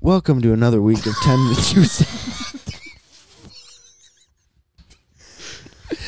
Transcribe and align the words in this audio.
Welcome 0.00 0.42
to 0.42 0.52
another 0.52 0.80
week 0.82 1.06
of 1.06 1.14
10 1.22 1.38
Minute 1.44 1.58
Tuesday. 1.64 2.06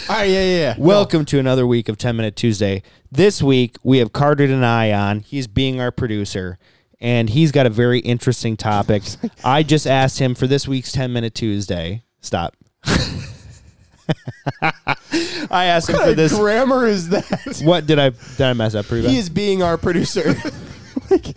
All 0.08 0.16
right, 0.16 0.24
yeah, 0.30 0.42
yeah, 0.42 0.56
yeah. 0.58 0.74
Welcome 0.78 1.24
to 1.26 1.38
another 1.38 1.66
week 1.66 1.88
of 1.88 1.98
10 1.98 2.16
Minute 2.16 2.36
Tuesday. 2.36 2.82
This 3.10 3.42
week, 3.42 3.76
we 3.82 3.98
have 3.98 4.12
Carter 4.12 4.46
Denai 4.46 4.96
on. 4.96 5.20
He's 5.20 5.46
being 5.46 5.80
our 5.80 5.90
producer, 5.90 6.58
and 7.00 7.30
he's 7.30 7.50
got 7.52 7.66
a 7.66 7.70
very 7.70 7.98
interesting 8.00 8.56
topic. 8.56 9.02
I 9.44 9.62
just 9.62 9.86
asked 9.86 10.18
him 10.18 10.34
for 10.34 10.46
this 10.46 10.68
week's 10.68 10.92
10 10.92 11.12
Minute 11.12 11.34
Tuesday. 11.34 12.02
Stop. 12.20 12.56
I 15.50 15.64
asked 15.66 15.88
him 15.88 15.94
What 15.96 16.00
for 16.02 16.06
kind 16.08 16.16
this. 16.18 16.34
grammar 16.36 16.86
is 16.86 17.08
that? 17.10 17.60
What 17.64 17.86
did 17.86 17.98
I 17.98 18.10
did 18.10 18.40
I 18.42 18.52
mess 18.54 18.74
up 18.74 18.86
pretty 18.86 19.02
bad? 19.06 19.12
he 19.12 19.18
is 19.18 19.28
being 19.28 19.62
our 19.62 19.76
producer. 19.76 20.34
like 21.10 21.36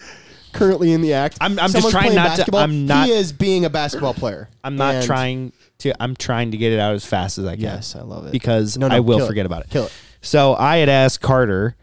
currently 0.54 0.92
in 0.92 1.02
the 1.02 1.14
act. 1.14 1.38
I'm- 1.42 1.52
I'm 1.60 1.72
just 1.72 1.74
Someone's 1.74 1.92
trying 1.94 2.04
playing 2.06 2.16
not 2.16 2.24
to- 2.24 2.38
basketball. 2.38 2.62
I'm 2.62 2.86
not- 2.86 3.06
He 3.08 3.14
is 3.14 3.32
being 3.32 3.66
a 3.66 3.70
basketball 3.70 4.14
player. 4.14 4.50
I'm 4.64 4.76
not 4.76 4.96
And- 4.96 5.06
trying 5.06 5.54
to. 5.80 5.94
I'm 6.02 6.16
trying 6.16 6.52
to 6.52 6.58
get 6.58 6.72
it 6.74 6.80
out 6.80 6.94
as 6.96 7.06
fast 7.06 7.38
as 7.38 7.46
I 7.46 7.56
can. 7.56 7.64
Yes, 7.64 7.96
I 7.96 8.02
love 8.02 8.26
it. 8.28 8.32
because 8.32 8.78
No, 8.78 8.88
no, 8.88 8.96
I 8.96 9.00
will 9.00 9.18
kill 9.18 9.26
it. 9.26 9.30
forget 9.30 9.46
about 9.46 9.64
it. 9.64 9.70
Kill 9.70 9.86
it. 9.86 9.92
So 10.22 10.56
I 10.56 10.78
had 10.78 10.90
asked 10.90 11.22
Carter, 11.22 11.76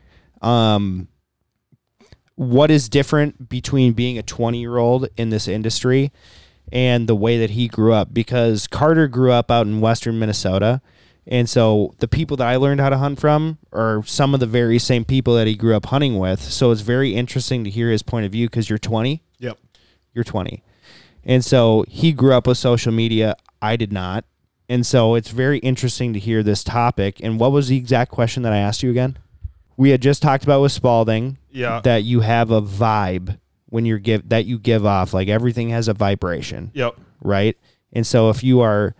um, 0.42 1.09
what 2.37 2.70
is 2.70 2.89
different 2.89 3.48
between 3.48 3.92
being 3.92 4.16
a 4.19 4.23
20 4.23 4.61
year 4.61 4.77
old 4.77 5.09
in 5.16 5.30
this 5.30 5.48
industry 5.48 6.12
and 6.70 7.09
the 7.09 7.16
way 7.16 7.39
that 7.39 7.50
he 7.50 7.66
grew 7.66 7.92
up? 7.92 8.14
Because 8.14 8.66
Carter 8.69 9.09
grew 9.09 9.33
up 9.33 9.50
out 9.50 9.66
in 9.66 9.80
western 9.80 10.19
Minnesota. 10.19 10.80
And 11.30 11.48
so 11.48 11.95
the 11.98 12.09
people 12.09 12.38
that 12.38 12.46
I 12.48 12.56
learned 12.56 12.80
how 12.80 12.88
to 12.88 12.96
hunt 12.96 13.20
from 13.20 13.59
are 13.73 14.02
some 14.06 14.32
of 14.32 14.41
the 14.41 14.46
very 14.46 14.78
same 14.78 15.05
people 15.05 15.34
that 15.36 15.46
he 15.46 15.55
grew 15.55 15.77
up 15.77 15.86
hunting 15.86 16.19
with. 16.19 16.41
So 16.41 16.70
it's 16.70 16.80
very 16.80 17.14
interesting 17.14 17.64
to 17.64 17.70
hear 17.70 17.91
his 17.91 18.02
point 18.02 18.24
of 18.24 18.32
view 18.32 18.48
because 18.48 18.70
you're 18.70 18.78
20 18.78 19.23
Yep. 19.38 19.59
you're 20.14 20.24
20. 20.24 20.62
And 21.24 21.45
so 21.45 21.84
he 21.86 22.12
grew 22.12 22.33
up 22.33 22.46
with 22.46 22.56
social 22.56 22.92
media. 22.92 23.36
I 23.61 23.77
did 23.77 23.92
not. 23.92 24.25
And 24.70 24.86
so 24.86 25.14
it's 25.14 25.30
very 25.30 25.58
interesting 25.58 26.14
to 26.14 26.19
hear 26.19 26.42
this 26.42 26.64
topic. 26.64 27.20
And 27.22 27.38
what 27.38 27.53
was 27.53 27.69
the 27.69 27.77
exact 27.77 28.10
question 28.10 28.42
that 28.44 28.53
I 28.55 28.58
asked 28.58 28.83
you 28.83 28.91
again? 28.91 29.19
We 29.77 29.91
had 29.91 30.00
just 30.00 30.22
talked 30.22 30.44
about 30.44 30.62
with 30.62 30.72
Spalding 30.72 31.36
Yeah. 31.53 31.81
that 31.84 32.05
you 32.05 32.20
have 32.20 32.50
a 32.50 32.62
vibe 32.62 33.38
when 33.66 33.84
you're 33.84 33.98
give 33.98 34.31
that 34.31 34.47
you 34.47 34.58
give 34.58 34.86
off 34.86 35.12
like 35.12 35.28
everything 35.28 35.69
has 35.70 35.88
a 35.88 35.94
vibration, 35.94 36.70
Yep. 36.75 36.97
right? 37.22 37.56
And 37.92 38.06
so 38.06 38.31
if 38.31 38.42
you 38.42 38.60
are 38.60 38.94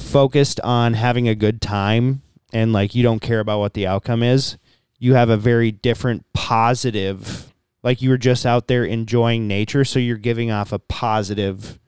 focused 0.00 0.60
on 0.60 0.94
having 0.94 1.28
a 1.28 1.34
good 1.34 1.60
time 1.60 2.22
and 2.52 2.72
like 2.72 2.94
you 2.94 3.02
don't 3.02 3.20
care 3.20 3.40
about 3.40 3.60
what 3.60 3.74
the 3.74 3.86
outcome 3.86 4.22
is, 4.22 4.56
you 4.98 5.14
have 5.14 5.30
a 5.30 5.36
very 5.36 5.70
different 5.70 6.24
positive 6.32 7.52
like 7.82 8.02
you 8.02 8.10
were 8.10 8.18
just 8.18 8.44
out 8.44 8.66
there 8.66 8.84
enjoying 8.84 9.48
nature 9.48 9.84
so 9.84 9.98
you're 9.98 10.18
giving 10.18 10.50
off 10.50 10.70
a 10.72 10.78
positive 10.78 11.78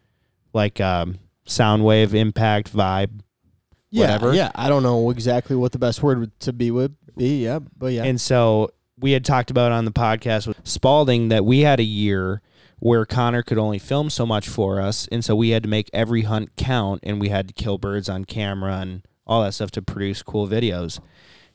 like 0.54 0.80
um 0.80 1.18
sound 1.44 1.84
wave 1.84 2.14
impact 2.14 2.72
vibe 2.72 3.10
Yeah, 3.90 4.02
Whatever. 4.02 4.34
Yeah, 4.34 4.50
I 4.54 4.68
don't 4.68 4.82
know 4.82 5.10
exactly 5.10 5.56
what 5.56 5.72
the 5.72 5.78
best 5.78 6.02
word 6.02 6.30
to 6.40 6.52
be 6.52 6.70
would 6.70 6.96
be. 7.16 7.44
Yeah, 7.44 7.58
but 7.76 7.92
yeah. 7.92 8.04
And 8.04 8.18
so 8.18 8.70
we 8.98 9.12
had 9.12 9.24
talked 9.24 9.50
about 9.50 9.72
on 9.72 9.84
the 9.84 9.92
podcast 9.92 10.46
with 10.46 10.56
Spalding 10.66 11.28
that 11.28 11.44
we 11.44 11.60
had 11.60 11.78
a 11.80 11.84
year 11.84 12.40
where 12.82 13.06
Connor 13.06 13.44
could 13.44 13.58
only 13.58 13.78
film 13.78 14.10
so 14.10 14.26
much 14.26 14.48
for 14.48 14.80
us. 14.80 15.06
And 15.12 15.24
so 15.24 15.36
we 15.36 15.50
had 15.50 15.62
to 15.62 15.68
make 15.68 15.88
every 15.92 16.22
hunt 16.22 16.56
count 16.56 16.98
and 17.04 17.20
we 17.20 17.28
had 17.28 17.46
to 17.46 17.54
kill 17.54 17.78
birds 17.78 18.08
on 18.08 18.24
camera 18.24 18.78
and 18.78 19.06
all 19.24 19.40
that 19.44 19.54
stuff 19.54 19.70
to 19.72 19.82
produce 19.82 20.20
cool 20.20 20.48
videos. 20.48 20.98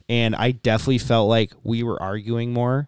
And 0.07 0.33
I 0.37 0.51
definitely 0.51 0.99
felt 0.99 1.27
like 1.27 1.51
we 1.65 1.83
were 1.83 2.01
arguing 2.01 2.53
more. 2.53 2.87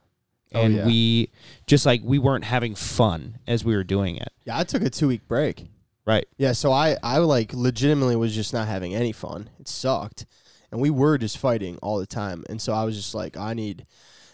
Oh, 0.56 0.62
And 0.62 0.73
yeah. 0.78 0.86
we 0.86 1.32
just 1.67 1.86
like 1.86 2.00
we 2.02 2.17
weren't 2.17 2.45
having 2.45 2.76
fun 2.76 3.40
as 3.45 3.66
we 3.66 3.76
were 3.76 3.84
doing 3.84 4.16
it. 4.16 4.30
yeah, 4.45 4.58
I 4.58 4.64
took 4.64 4.84
a 4.84 4.90
two 4.90 5.10
week 5.10 5.28
break. 5.28 5.67
Right. 6.06 6.26
Yeah, 6.38 6.54
so 6.54 6.72
I 6.72 6.95
I 7.04 7.17
like 7.17 7.54
legitimately 7.54 8.16
was 8.16 8.34
just 8.34 8.54
not 8.54 8.70
having 8.70 8.95
any 8.95 9.12
fun. 9.12 9.50
It 9.60 9.67
sucked, 9.67 10.26
and 10.72 10.80
we 10.80 10.90
were 10.90 11.17
just 11.17 11.38
fighting 11.38 11.77
all 11.83 12.00
the 12.00 12.08
time. 12.08 12.45
And 12.50 12.61
so 12.61 12.71
I 12.71 12.86
was 12.86 12.95
just 12.95 13.14
like, 13.14 13.36
I 13.36 13.54
need, 13.54 13.86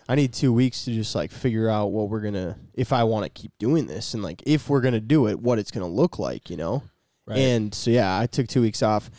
I 0.08 0.16
need 0.16 0.34
two 0.34 0.54
weeks 0.54 0.86
to 0.86 0.92
just 0.94 1.16
like 1.16 1.32
figure 1.32 1.70
out 1.70 1.88
what 1.88 2.10
we're 2.10 2.22
gonna 2.22 2.58
if 2.74 2.94
I 2.94 3.04
want 3.04 3.24
to 3.26 3.30
keep 3.42 3.52
doing 3.60 3.88
this 3.88 4.14
and 4.14 4.22
like 4.24 4.44
if 4.46 4.70
we're 4.70 4.82
gonna 4.82 5.00
do 5.00 5.28
it, 5.28 5.40
what 5.40 5.58
it's 5.60 5.72
gonna 5.72 5.88
look 5.88 6.20
like, 6.20 6.50
you 6.50 6.58
know. 6.58 6.84
Right. 7.26 7.40
And 7.40 7.74
so 7.74 7.90
yeah, 7.92 8.20
I 8.20 8.28
took 8.28 8.48
two 8.48 8.62
weeks 8.62 8.84
off. 8.84 9.10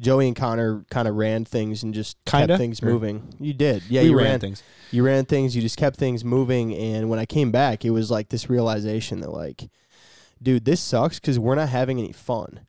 Joey 0.00 0.28
and 0.28 0.34
Connor 0.36 0.86
kind 0.90 1.06
of 1.06 1.14
ran 1.14 1.44
things 1.44 1.82
and 1.82 1.92
just 1.92 2.16
Kinda? 2.24 2.46
kept 2.46 2.58
things 2.58 2.82
moving. 2.82 3.34
You 3.38 3.52
did, 3.52 3.82
yeah. 3.90 4.00
we 4.00 4.08
you 4.08 4.16
ran, 4.16 4.26
ran 4.26 4.40
things. 4.40 4.62
you 4.90 5.02
ran 5.04 5.26
things 5.26 5.54
you 5.54 5.60
just 5.60 5.76
kept 5.76 5.96
things 5.96 6.24
moving 6.24 6.74
and 6.74 7.10
when 7.10 7.18
i 7.18 7.26
came 7.26 7.50
back 7.52 7.84
it 7.84 7.90
was 7.90 8.10
like 8.10 8.30
this 8.30 8.48
realization 8.48 9.20
that 9.20 9.30
like 9.30 9.68
dude 10.42 10.64
this 10.64 10.80
sucks 10.80 11.20
because 11.20 11.38
we're 11.38 11.54
not 11.54 11.68
having 11.68 11.98
any 11.98 12.12
fun 12.12 12.60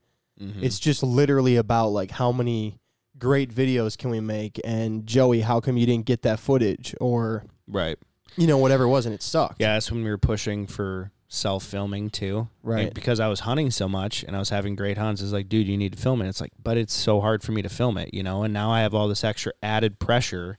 Mhm. 0.42 0.62
it's 0.62 0.78
just 0.78 1.04
literally 1.04 1.56
about 1.56 1.90
like 1.90 2.12
how 2.12 2.32
many 2.34 2.80
great 3.18 3.50
videos 3.54 3.98
can 3.98 4.10
we 4.10 4.20
make 4.20 4.60
and 4.66 5.06
joey 5.08 5.40
how 5.42 5.60
come 5.62 5.78
you 5.78 5.86
didn't 5.86 6.06
get 6.06 6.24
that 6.24 6.38
footage 6.40 6.94
or 7.00 7.46
right. 7.72 7.98
you 8.38 8.46
know 8.46 8.58
whatever 8.58 8.84
it 8.84 8.90
was 8.90 9.06
and 9.06 9.16
it 9.16 9.24
sucked 9.24 9.60
Yeah, 9.60 9.74
that's 9.74 9.92
when 9.92 10.04
we 10.04 10.10
were 10.10 10.18
pushing 10.18 10.68
for 10.68 11.12
self 11.32 11.64
filming 11.64 12.10
too. 12.10 12.50
Right. 12.62 12.86
Like, 12.86 12.94
because 12.94 13.22
I 13.22 13.28
was 13.28 13.42
hunting 13.42 13.72
so 13.72 13.88
much 13.88 14.24
and 14.24 14.36
I 14.36 14.40
was 14.40 14.50
having 14.50 14.76
great 14.76 14.98
hunts, 14.98 15.22
it's 15.22 15.32
like, 15.32 15.48
dude, 15.48 15.68
you 15.68 15.78
need 15.78 15.94
to 15.94 15.98
film 15.98 16.22
it. 16.22 16.28
It's 16.28 16.42
like, 16.42 16.52
but 16.62 16.78
it's 16.78 16.94
so 16.94 17.22
hard 17.22 17.42
for 17.42 17.54
me 17.54 17.62
to 17.62 17.70
film 17.70 17.98
it, 17.98 18.14
you 18.14 18.22
know? 18.22 18.44
And 18.44 18.54
now 18.54 18.70
I 18.70 18.82
have 18.82 18.94
all 18.94 19.08
this 19.08 19.24
extra 19.24 19.54
added 19.64 19.98
pressure. 19.98 20.58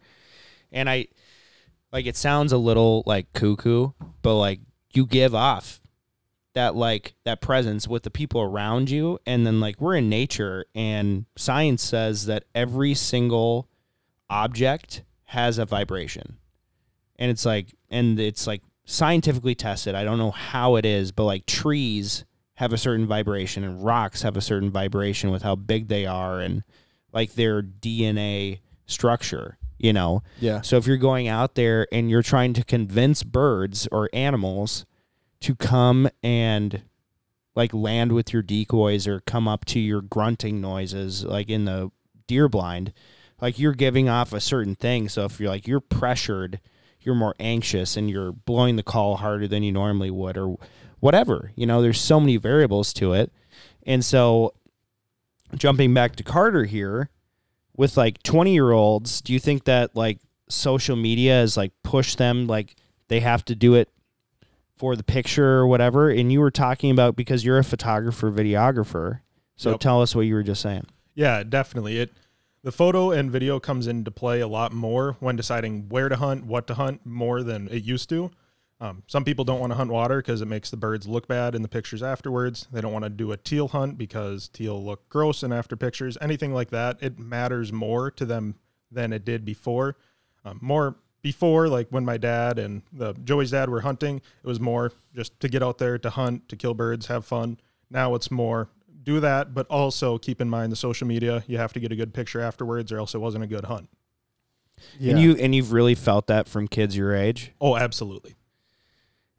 And 0.73 0.89
I 0.89 1.09
like 1.93 2.07
it 2.07 2.17
sounds 2.17 2.53
a 2.53 2.59
little 2.59 3.03
like 3.05 3.33
cuckoo, 3.35 3.91
but 4.23 4.37
like 4.37 4.61
you 4.95 5.05
give 5.07 5.35
off 5.35 5.83
that 6.55 6.75
like 6.75 7.15
that 7.25 7.43
presence 7.43 7.87
with 7.87 8.03
the 8.03 8.11
people 8.11 8.41
around 8.41 8.91
you 8.91 9.19
and 9.27 9.47
then 9.47 9.61
like 9.61 9.81
we're 9.81 9.97
in 9.97 10.09
nature 10.09 10.67
and 10.75 11.25
science 11.37 11.83
says 11.83 12.27
that 12.27 12.45
every 12.55 12.93
single 12.95 13.69
object 14.29 15.03
has 15.25 15.57
a 15.57 15.65
vibration 15.65 16.37
and 17.17 17.31
it's 17.31 17.45
like 17.45 17.75
and 17.91 18.19
it's 18.19 18.47
like 18.47 18.63
scientifically 18.85 19.55
tested. 19.55 19.95
I 19.95 20.05
don't 20.05 20.19
know 20.19 20.31
how 20.31 20.77
it 20.77 20.85
is 20.85 21.13
but 21.13 21.25
like 21.25 21.47
trees 21.47 22.25
have 22.55 22.73
a 22.73 22.79
certain 22.79 23.07
vibration 23.07 23.65
and 23.65 23.85
rocks 23.85 24.23
have 24.23 24.37
a 24.37 24.41
certain 24.41 24.71
vibration 24.71 25.31
with 25.31 25.43
how 25.43 25.57
big 25.57 25.89
they 25.89 26.07
are 26.07 26.41
and 26.41 26.63
like 27.13 27.35
their 27.35 27.63
dna 27.63 28.61
structure 28.87 29.59
you 29.83 29.93
know? 29.93 30.23
Yeah. 30.41 30.63
So 30.63 30.79
if 30.79 30.87
you're 30.87 30.97
going 30.97 31.29
out 31.29 31.57
there 31.57 31.87
and 31.93 32.09
you're 32.09 32.23
trying 32.23 32.55
to 32.55 32.65
convince 32.65 33.23
birds 33.23 33.89
or 33.93 34.09
animals 34.15 34.87
to 35.41 35.55
come 35.55 36.09
and 36.23 36.83
like 37.55 37.75
land 37.75 38.13
with 38.13 38.33
your 38.33 38.43
decoys 38.43 39.07
or 39.07 39.21
come 39.21 39.47
up 39.47 39.67
to 39.67 39.81
your 39.81 40.01
grunting 40.01 40.61
noises 40.61 41.25
like 41.25 41.51
in 41.51 41.67
the 41.67 41.91
deer 42.29 42.49
blind, 42.49 42.93
like 43.41 43.59
you're 43.59 43.75
giving 43.75 44.09
off 44.09 44.33
a 44.33 44.41
certain 44.41 44.77
thing. 44.77 45.09
So 45.09 45.25
if 45.25 45.41
you're 45.41 45.51
like 45.51 45.67
you're 45.67 45.81
pressured, 45.81 46.61
you're 47.05 47.15
more 47.15 47.35
anxious 47.41 47.97
and 47.97 48.11
you're 48.11 48.33
blowing 48.33 48.77
the 48.77 48.83
call 48.83 49.17
harder 49.17 49.47
than 49.49 49.63
you 49.63 49.73
normally 49.73 50.11
would 50.11 50.37
or 50.37 50.57
whatever. 51.01 51.53
You 51.57 51.67
know, 51.67 51.83
there's 51.83 52.01
so 52.01 52.21
many 52.21 52.37
variables 52.37 52.93
to 52.95 53.13
it. 53.13 53.33
And 53.85 54.05
so 54.05 54.55
jumping 55.57 55.93
back 55.95 56.17
to 56.17 56.23
Carter 56.23 56.65
here, 56.65 57.11
with 57.77 57.97
like 57.97 58.23
20 58.23 58.53
year 58.53 58.71
olds, 58.71 59.21
do 59.21 59.33
you 59.33 59.39
think 59.41 59.65
that 59.65 59.97
like 59.97 60.19
social 60.49 60.97
media 60.97 61.33
has 61.35 61.57
like 61.57 61.73
pushed 61.83 62.19
them 62.19 62.47
like 62.47 62.77
they 63.09 63.21
have 63.21 63.45
to 63.47 63.55
do 63.55 63.75
it 63.75 63.89
for 64.77 64.95
the 64.97 65.03
picture 65.03 65.59
or 65.59 65.67
whatever? 65.67 66.11
And 66.11 66.31
you 66.33 66.41
were 66.41 66.51
talking 66.51 66.91
about 66.91 67.17
because 67.17 67.45
you're 67.45 67.59
a 67.59 67.65
photographer, 67.65 68.31
videographer. 68.31 69.21
So 69.57 69.71
Yep. 69.71 69.81
tell 69.81 70.03
us 70.03 70.15
what 70.15 70.23
you 70.23 70.35
were 70.35 70.43
just 70.43 70.61
saying. 70.63 70.87
Yeah, 71.15 71.43
definitely. 71.43 71.99
It 71.99 72.11
the 72.63 72.73
photo 72.73 73.11
and 73.11 73.31
video 73.31 73.59
comes 73.59 73.87
into 73.87 74.11
play 74.11 74.41
a 74.41 74.47
lot 74.47 74.73
more 74.73 75.17
when 75.21 75.37
deciding 75.37 75.89
where 75.89 76.09
to 76.09 76.17
hunt, 76.17 76.45
what 76.47 76.67
to 76.69 76.75
hunt, 76.75 77.05
more 77.05 77.43
than 77.43 77.69
it 77.69 77.83
used 77.83 78.09
to. 78.11 78.31
Um, 78.81 79.05
some 79.07 79.25
people 79.25 79.45
don't 79.45 79.61
want 79.61 79.71
to 79.71 79.77
hunt 79.77 79.91
water 79.91 80.17
because 80.17 80.41
it 80.41 80.49
makes 80.49 80.71
the 80.71 80.77
birds 80.77 81.07
look 81.07 81.29
bad 81.29 81.55
in 81.55 81.63
the 81.63 81.69
pictures 81.69 82.03
afterwards. 82.03 82.67
They 82.73 82.81
don't 82.81 82.93
want 82.93 83.05
to 83.05 83.11
do 83.11 83.31
a 83.31 83.37
teal 83.37 83.69
hunt 83.69 83.97
because 83.97 84.49
teal 84.49 84.85
look 84.85 85.09
gross 85.09 85.43
in 85.45 85.53
after 85.53 85.77
pictures. 85.77 86.19
Anything 86.21 86.53
like 86.53 86.71
that, 86.71 86.99
it 87.01 87.19
matters 87.19 87.73
more 87.73 88.11
to 88.11 88.25
them 88.25 88.57
than 88.91 89.13
it 89.13 89.25
did 89.25 89.45
before. 89.45 89.97
Um, 90.45 90.59
more 90.61 90.97
before, 91.23 91.69
like 91.69 91.89
when 91.91 92.05
my 92.05 92.17
dad 92.17 92.59
and 92.59 92.83
the 92.93 93.13
Joey's 93.13 93.53
dad 93.53 93.71
were 93.71 93.83
hunting, 93.83 94.17
it 94.17 94.47
was 94.47 94.59
more 94.59 94.93
just 95.15 95.39
to 95.41 95.49
get 95.49 95.63
out 95.63 95.79
there 95.79 95.97
to 95.99 96.11
hunt, 96.11 96.49
to 96.49 96.57
kill 96.57 96.75
birds, 96.75 97.07
have 97.07 97.25
fun. 97.25 97.59
Now 97.89 98.17
it's 98.17 98.33
more 98.33 98.69
do 99.03 99.21
that, 99.21 99.55
but 99.55 99.67
also 99.69 100.19
keep 100.19 100.41
in 100.41 100.49
mind 100.49 100.71
the 100.73 100.77
social 100.77 101.07
media. 101.07 101.45
You 101.47 101.59
have 101.59 101.73
to 101.75 101.81
get 101.81 101.93
a 101.93 101.97
good 101.97 102.13
picture 102.15 102.41
afterwards, 102.41 102.93
or 102.93 102.99
else 102.99 103.15
it 103.15 103.19
wasn't 103.19 103.45
a 103.45 103.47
good 103.47 103.65
hunt. 103.65 103.89
yeah 104.99 105.13
And 105.13 105.21
you 105.21 105.37
and 105.37 105.55
you've 105.55 105.73
really 105.73 105.95
felt 105.95 106.27
that 106.29 106.49
from 106.49 106.69
kids 106.69 106.97
your 106.97 107.15
age. 107.15 107.53
Oh, 107.61 107.77
absolutely. 107.77 108.35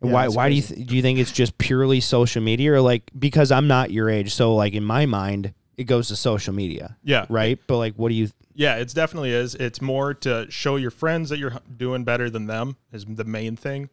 Yeah, 0.03 0.11
why 0.11 0.25
it's 0.25 0.35
why 0.35 0.49
do 0.49 0.55
you 0.55 0.61
th- 0.61 0.87
do 0.87 0.95
you 0.95 1.01
think 1.01 1.17
it's 1.19 1.31
just 1.31 1.57
purely 1.57 2.01
social 2.01 2.41
media 2.41 2.73
or 2.73 2.81
like 2.81 3.09
because 3.17 3.51
I'm 3.51 3.67
not 3.67 3.89
your 3.91 4.09
age, 4.09 4.33
so 4.33 4.53
like 4.53 4.73
in 4.73 4.83
my 4.83 5.05
mind 5.05 5.53
it 5.77 5.85
goes 5.85 6.09
to 6.09 6.15
social 6.15 6.53
media, 6.53 6.97
Yeah. 7.03 7.25
right? 7.29 7.57
But 7.67 7.77
like 7.77 7.95
what 7.95 8.09
do 8.09 8.15
you 8.15 8.29
Yeah, 8.53 8.75
it's 8.75 8.93
definitely 8.93 9.31
is. 9.31 9.55
It's 9.55 9.81
more 9.81 10.13
to 10.15 10.45
show 10.49 10.75
your 10.75 10.91
friends 10.91 11.29
that 11.29 11.39
you're 11.39 11.57
doing 11.77 12.03
better 12.03 12.29
than 12.29 12.45
them 12.47 12.75
is 12.91 13.05
the 13.05 13.23
main 13.23 13.55
thing. 13.55 13.89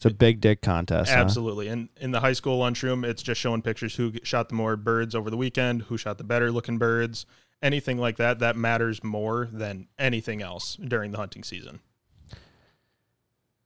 It's 0.00 0.06
a 0.06 0.14
big 0.14 0.40
dick 0.40 0.62
contest. 0.62 1.12
huh? 1.12 1.18
Absolutely. 1.18 1.68
And 1.68 1.90
in 2.00 2.10
the 2.10 2.20
high 2.20 2.32
school 2.32 2.56
lunchroom, 2.56 3.04
it's 3.04 3.22
just 3.22 3.38
showing 3.38 3.60
pictures 3.60 3.96
who 3.96 4.14
shot 4.22 4.48
the 4.48 4.54
more 4.54 4.74
birds 4.74 5.14
over 5.14 5.28
the 5.28 5.36
weekend, 5.36 5.82
who 5.82 5.98
shot 5.98 6.16
the 6.16 6.24
better 6.24 6.50
looking 6.50 6.78
birds, 6.78 7.26
anything 7.62 7.98
like 7.98 8.16
that. 8.16 8.38
That 8.38 8.56
matters 8.56 9.04
more 9.04 9.50
than 9.52 9.88
anything 9.98 10.40
else 10.40 10.76
during 10.76 11.10
the 11.10 11.18
hunting 11.18 11.44
season. 11.44 11.80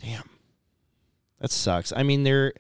Damn. 0.00 0.28
That 1.38 1.52
sucks. 1.52 1.92
I 1.94 2.02
mean, 2.02 2.25
they're 2.25 2.52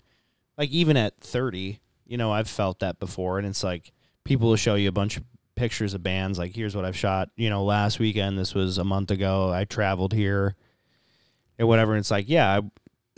like 0.56 0.70
even 0.70 0.96
at 0.96 1.18
30, 1.18 1.80
you 2.06 2.16
know, 2.16 2.30
I've 2.32 2.48
felt 2.48 2.78
that 2.78 3.00
before 3.00 3.38
and 3.38 3.46
it's 3.48 3.64
like 3.64 3.90
people 4.22 4.50
will 4.50 4.56
show 4.56 4.76
you 4.76 4.88
a 4.88 4.92
bunch 4.92 5.16
of 5.16 5.24
pictures 5.56 5.94
of 5.94 6.02
bands 6.04 6.38
like 6.38 6.54
here's 6.54 6.76
what 6.76 6.84
I've 6.84 6.96
shot, 6.96 7.30
you 7.34 7.50
know, 7.50 7.64
last 7.64 7.98
weekend, 7.98 8.38
this 8.38 8.54
was 8.54 8.78
a 8.78 8.84
month 8.84 9.10
ago, 9.10 9.52
I 9.52 9.64
traveled 9.64 10.12
here 10.12 10.54
and 11.58 11.66
whatever 11.66 11.94
and 11.94 11.98
it's 11.98 12.12
like, 12.12 12.28
yeah, 12.28 12.60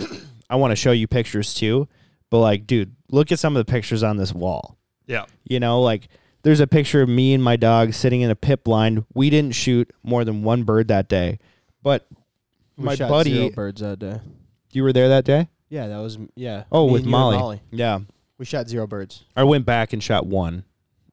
I, 0.00 0.06
I 0.50 0.56
want 0.56 0.72
to 0.72 0.76
show 0.76 0.92
you 0.92 1.06
pictures 1.06 1.54
too, 1.54 1.88
but 2.30 2.38
like 2.40 2.66
dude, 2.66 2.94
look 3.10 3.32
at 3.32 3.38
some 3.38 3.56
of 3.56 3.64
the 3.64 3.70
pictures 3.70 4.02
on 4.02 4.16
this 4.16 4.32
wall. 4.32 4.76
Yeah. 5.06 5.26
You 5.44 5.60
know, 5.60 5.80
like 5.80 6.08
there's 6.42 6.60
a 6.60 6.66
picture 6.66 7.02
of 7.02 7.08
me 7.08 7.34
and 7.34 7.42
my 7.42 7.56
dog 7.56 7.92
sitting 7.92 8.20
in 8.20 8.30
a 8.30 8.36
pit 8.36 8.62
blind. 8.64 9.04
We 9.14 9.30
didn't 9.30 9.54
shoot 9.54 9.90
more 10.02 10.24
than 10.24 10.42
one 10.42 10.62
bird 10.64 10.88
that 10.88 11.08
day. 11.08 11.38
But 11.82 12.06
We 12.76 12.84
my 12.84 12.94
shot 12.94 13.08
buddy 13.10 13.32
zero 13.34 13.50
birds 13.50 13.80
that 13.80 13.98
day. 13.98 14.20
you 14.72 14.82
were 14.82 14.92
there 14.92 15.08
that 15.08 15.24
day? 15.24 15.48
Yeah, 15.68 15.88
that 15.88 15.98
was 15.98 16.18
yeah. 16.36 16.64
Oh, 16.70 16.86
Me 16.86 16.92
with 16.94 17.02
and 17.02 17.10
you 17.10 17.16
and 17.16 17.36
Molly. 17.38 17.62
Yeah. 17.70 17.98
We 18.38 18.44
shot 18.44 18.68
zero 18.68 18.86
birds. 18.86 19.24
I 19.36 19.44
went 19.44 19.64
back 19.66 19.92
and 19.92 20.02
shot 20.02 20.26
one 20.26 20.64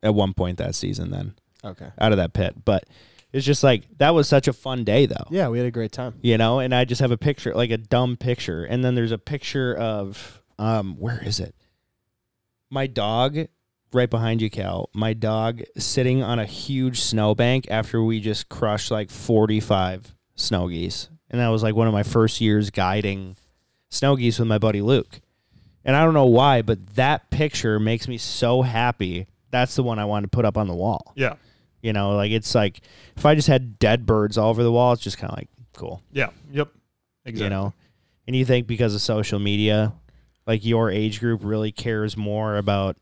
at 0.04 0.14
one 0.14 0.34
point 0.34 0.58
that 0.58 0.76
season 0.76 1.10
then 1.12 1.34
Okay. 1.64 1.88
out 1.98 2.12
of 2.12 2.18
that 2.18 2.34
pit. 2.34 2.66
But 2.66 2.84
it's 3.34 3.46
just 3.46 3.64
like 3.64 3.84
that 3.98 4.14
was 4.14 4.28
such 4.28 4.48
a 4.48 4.54
fun 4.54 4.84
day 4.84 5.08
though. 5.08 5.26
Yeah, 5.30 5.50
we 5.50 5.58
had 5.58 5.68
a 5.68 5.72
great 5.72 5.92
time. 5.92 6.14
You 6.22 6.38
know, 6.38 6.60
and 6.60 6.74
I 6.74 6.86
just 6.86 7.02
have 7.02 7.12
a 7.12 7.18
picture, 7.18 7.54
like 7.54 7.72
a 7.72 7.78
dumb 7.78 8.16
picture. 8.16 8.64
And 8.64 8.86
then 8.86 8.96
there's 8.96 9.12
a 9.12 9.18
picture 9.18 9.76
of 9.76 10.42
um 10.60 10.96
where 11.00 11.22
is 11.24 11.40
it? 11.40 11.56
My 12.70 12.88
dog 12.88 13.38
right 13.92 14.10
behind 14.10 14.42
you, 14.42 14.50
Cal. 14.50 14.90
My 14.94 15.14
dog 15.14 15.62
sitting 15.78 16.24
on 16.24 16.40
a 16.40 16.46
huge 16.46 17.02
snowbank 17.02 17.68
after 17.70 18.04
we 18.04 18.20
just 18.20 18.50
crushed 18.50 18.92
like 18.92 19.10
45 19.10 20.16
snow 20.36 20.68
geese. 20.68 21.10
And 21.30 21.42
that 21.42 21.50
was 21.50 21.64
like 21.64 21.76
one 21.76 21.88
of 21.88 21.94
my 21.94 22.04
first 22.04 22.40
years 22.42 22.70
guiding 22.70 23.36
snow 23.90 24.16
geese 24.16 24.40
with 24.40 24.48
my 24.48 24.58
buddy 24.60 24.82
Luke. 24.82 25.22
And 25.86 25.96
I 25.96 26.04
don't 26.04 26.14
know 26.14 26.26
why, 26.26 26.62
but 26.62 26.96
that 26.96 27.30
picture 27.30 27.80
makes 27.80 28.08
me 28.08 28.18
so 28.18 28.62
happy. 28.62 29.28
That's 29.52 29.76
the 29.76 29.84
one 29.84 30.00
I 30.00 30.06
wanted 30.06 30.32
to 30.32 30.36
put 30.36 30.46
up 30.46 30.58
on 30.58 30.68
the 30.68 30.74
wall. 30.76 31.14
Yeah. 31.16 31.36
You 31.84 31.94
know, 31.94 32.16
like 32.16 32.32
it's 32.32 32.56
like 32.56 32.82
if 33.16 33.26
I 33.26 33.36
just 33.36 33.48
had 33.48 33.78
dead 33.78 34.08
birds 34.08 34.38
all 34.38 34.50
over 34.50 34.64
the 34.64 34.72
wall, 34.72 34.94
it's 34.94 35.04
just 35.04 35.20
kind 35.20 35.32
of 35.32 35.38
like 35.38 35.50
cool 35.76 36.02
Yeah. 36.12 36.30
Yep. 36.52 36.70
Exactly. 37.26 37.44
you 37.46 37.50
know 37.50 37.74
and 38.28 38.36
you 38.36 38.46
think 38.46 38.68
because 38.68 38.94
of 38.94 39.02
social 39.02 39.40
media 39.40 39.94
like 40.46 40.66
your 40.66 40.92
age 40.92 41.20
group 41.20 41.42
really 41.44 41.72
cares 41.72 42.18
more 42.18 42.58
about 42.58 42.98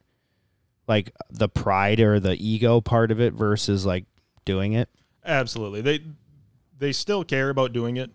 like 0.88 1.12
the 1.30 1.50
pride 1.50 2.00
or 2.00 2.20
the 2.20 2.36
ego 2.36 2.80
part 2.82 3.12
of 3.12 3.20
it 3.20 3.34
versus 3.34 3.86
like 3.86 4.06
doing 4.46 4.74
it 4.74 4.90
Absolutely. 5.26 5.82
They 5.82 6.00
they 6.78 6.92
still 6.92 7.24
care 7.24 7.50
about 7.50 7.74
doing 7.74 7.98
it. 7.98 8.12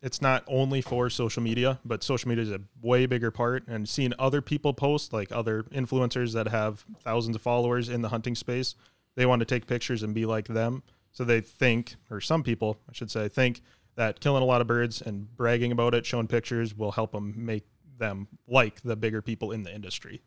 It's 0.00 0.22
not 0.22 0.44
only 0.46 0.80
for 0.80 1.10
social 1.10 1.42
media, 1.42 1.80
but 1.84 2.04
social 2.04 2.28
media 2.28 2.44
is 2.44 2.52
a 2.52 2.60
way 2.80 3.06
bigger 3.06 3.32
part. 3.32 3.66
And 3.66 3.88
seeing 3.88 4.12
other 4.16 4.40
people 4.40 4.72
post, 4.72 5.12
like 5.12 5.32
other 5.32 5.64
influencers 5.64 6.32
that 6.34 6.48
have 6.48 6.84
thousands 7.02 7.34
of 7.34 7.42
followers 7.42 7.88
in 7.88 8.02
the 8.02 8.10
hunting 8.10 8.36
space, 8.36 8.76
they 9.16 9.26
want 9.26 9.40
to 9.40 9.46
take 9.46 9.66
pictures 9.66 10.02
and 10.02 10.14
be 10.14 10.24
like 10.24 10.46
them. 10.46 10.82
So 11.10 11.24
they 11.24 11.40
think, 11.40 11.96
or 12.10 12.20
some 12.20 12.42
people, 12.42 12.78
I 12.88 12.92
should 12.92 13.10
say, 13.10 13.28
think 13.28 13.62
that 13.96 14.20
killing 14.20 14.42
a 14.42 14.46
lot 14.46 14.60
of 14.60 14.66
birds 14.66 15.02
and 15.02 15.34
bragging 15.36 15.72
about 15.72 15.94
it, 15.94 16.06
showing 16.06 16.28
pictures, 16.28 16.76
will 16.76 16.92
help 16.92 17.12
them 17.12 17.34
make 17.36 17.66
them 17.98 18.28
like 18.46 18.82
the 18.82 18.94
bigger 18.94 19.22
people 19.22 19.50
in 19.50 19.62
the 19.62 19.74
industry. 19.74 20.22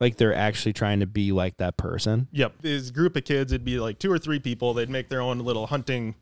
like 0.00 0.16
they're 0.16 0.34
actually 0.34 0.72
trying 0.72 0.98
to 0.98 1.06
be 1.06 1.30
like 1.30 1.58
that 1.58 1.76
person 1.76 2.26
Yep. 2.32 2.54
This 2.60 2.90
group 2.90 3.14
of 3.14 3.24
kids, 3.24 3.52
it'd 3.52 3.64
be 3.64 3.78
like 3.78 4.00
two 4.00 4.10
or 4.10 4.18
three 4.18 4.40
people. 4.40 4.74
They'd 4.74 4.90
make 4.90 5.08
their 5.08 5.20
own 5.20 5.38
little 5.38 5.68
hunting 5.68 6.16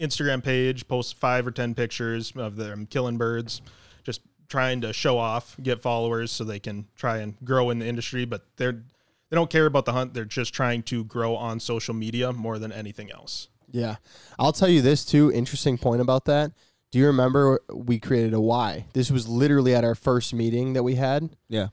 Instagram 0.00 0.42
page, 0.42 0.88
post 0.88 1.16
five 1.16 1.46
or 1.46 1.50
10 1.50 1.74
pictures 1.74 2.32
of 2.34 2.56
them 2.56 2.86
killing 2.86 3.18
birds, 3.18 3.60
just 4.04 4.22
trying 4.48 4.80
to 4.80 4.94
show 4.94 5.18
off, 5.18 5.56
get 5.62 5.80
followers 5.80 6.32
so 6.32 6.44
they 6.44 6.58
can 6.58 6.86
try 6.96 7.18
and 7.18 7.34
grow 7.44 7.68
in 7.68 7.80
the 7.80 7.86
industry. 7.86 8.24
But 8.24 8.46
they're, 8.56 8.84
they 9.30 9.34
don't 9.34 9.50
care 9.50 9.66
about 9.66 9.84
the 9.84 9.92
hunt. 9.92 10.14
They're 10.14 10.24
just 10.24 10.54
trying 10.54 10.82
to 10.84 11.04
grow 11.04 11.36
on 11.36 11.60
social 11.60 11.94
media 11.94 12.32
more 12.32 12.58
than 12.58 12.72
anything 12.72 13.10
else. 13.10 13.48
Yeah. 13.70 13.96
I'll 14.38 14.52
tell 14.52 14.68
you 14.68 14.82
this 14.82 15.04
too, 15.04 15.30
interesting 15.32 15.78
point 15.78 16.00
about 16.00 16.24
that. 16.26 16.52
Do 16.90 16.98
you 16.98 17.06
remember 17.06 17.60
we 17.72 17.98
created 17.98 18.32
a 18.32 18.40
why? 18.40 18.86
This 18.94 19.10
was 19.10 19.28
literally 19.28 19.74
at 19.74 19.84
our 19.84 19.94
first 19.94 20.32
meeting 20.32 20.72
that 20.72 20.82
we 20.82 20.94
had 20.94 21.36
yeah 21.48 21.68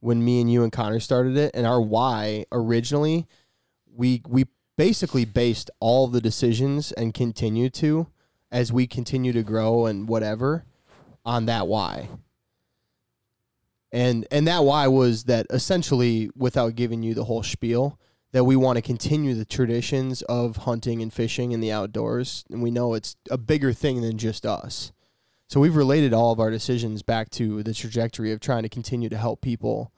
when 0.00 0.24
me 0.24 0.40
and 0.40 0.50
you 0.50 0.62
and 0.62 0.72
Connor 0.72 1.00
started 1.00 1.36
it. 1.36 1.50
And 1.54 1.66
our 1.66 1.80
why 1.80 2.46
originally, 2.50 3.26
we 3.94 4.22
we 4.26 4.46
basically 4.76 5.24
based 5.24 5.70
all 5.78 6.08
the 6.08 6.20
decisions 6.20 6.92
and 6.92 7.14
continue 7.14 7.68
to 7.70 8.08
as 8.50 8.72
we 8.72 8.86
continue 8.86 9.32
to 9.32 9.42
grow 9.42 9.86
and 9.86 10.08
whatever 10.08 10.64
on 11.24 11.46
that 11.46 11.68
Y. 11.68 12.08
And 13.92 14.26
and 14.30 14.46
that 14.46 14.64
why 14.64 14.86
was 14.86 15.24
that 15.24 15.46
essentially 15.50 16.30
without 16.36 16.76
giving 16.76 17.02
you 17.02 17.14
the 17.14 17.24
whole 17.24 17.42
spiel 17.42 17.98
that 18.32 18.44
we 18.44 18.54
want 18.54 18.76
to 18.76 18.82
continue 18.82 19.34
the 19.34 19.44
traditions 19.44 20.22
of 20.22 20.58
hunting 20.58 21.02
and 21.02 21.12
fishing 21.12 21.50
in 21.50 21.60
the 21.60 21.72
outdoors 21.72 22.44
and 22.48 22.62
we 22.62 22.70
know 22.70 22.94
it's 22.94 23.16
a 23.28 23.36
bigger 23.36 23.72
thing 23.72 24.00
than 24.02 24.16
just 24.18 24.46
us. 24.46 24.92
So 25.48 25.58
we've 25.58 25.74
related 25.74 26.12
all 26.14 26.30
of 26.30 26.38
our 26.38 26.50
decisions 26.50 27.02
back 27.02 27.28
to 27.30 27.64
the 27.64 27.74
trajectory 27.74 28.30
of 28.30 28.38
trying 28.38 28.62
to 28.62 28.68
continue 28.68 29.08
to 29.08 29.18
help 29.18 29.40
people 29.40 29.92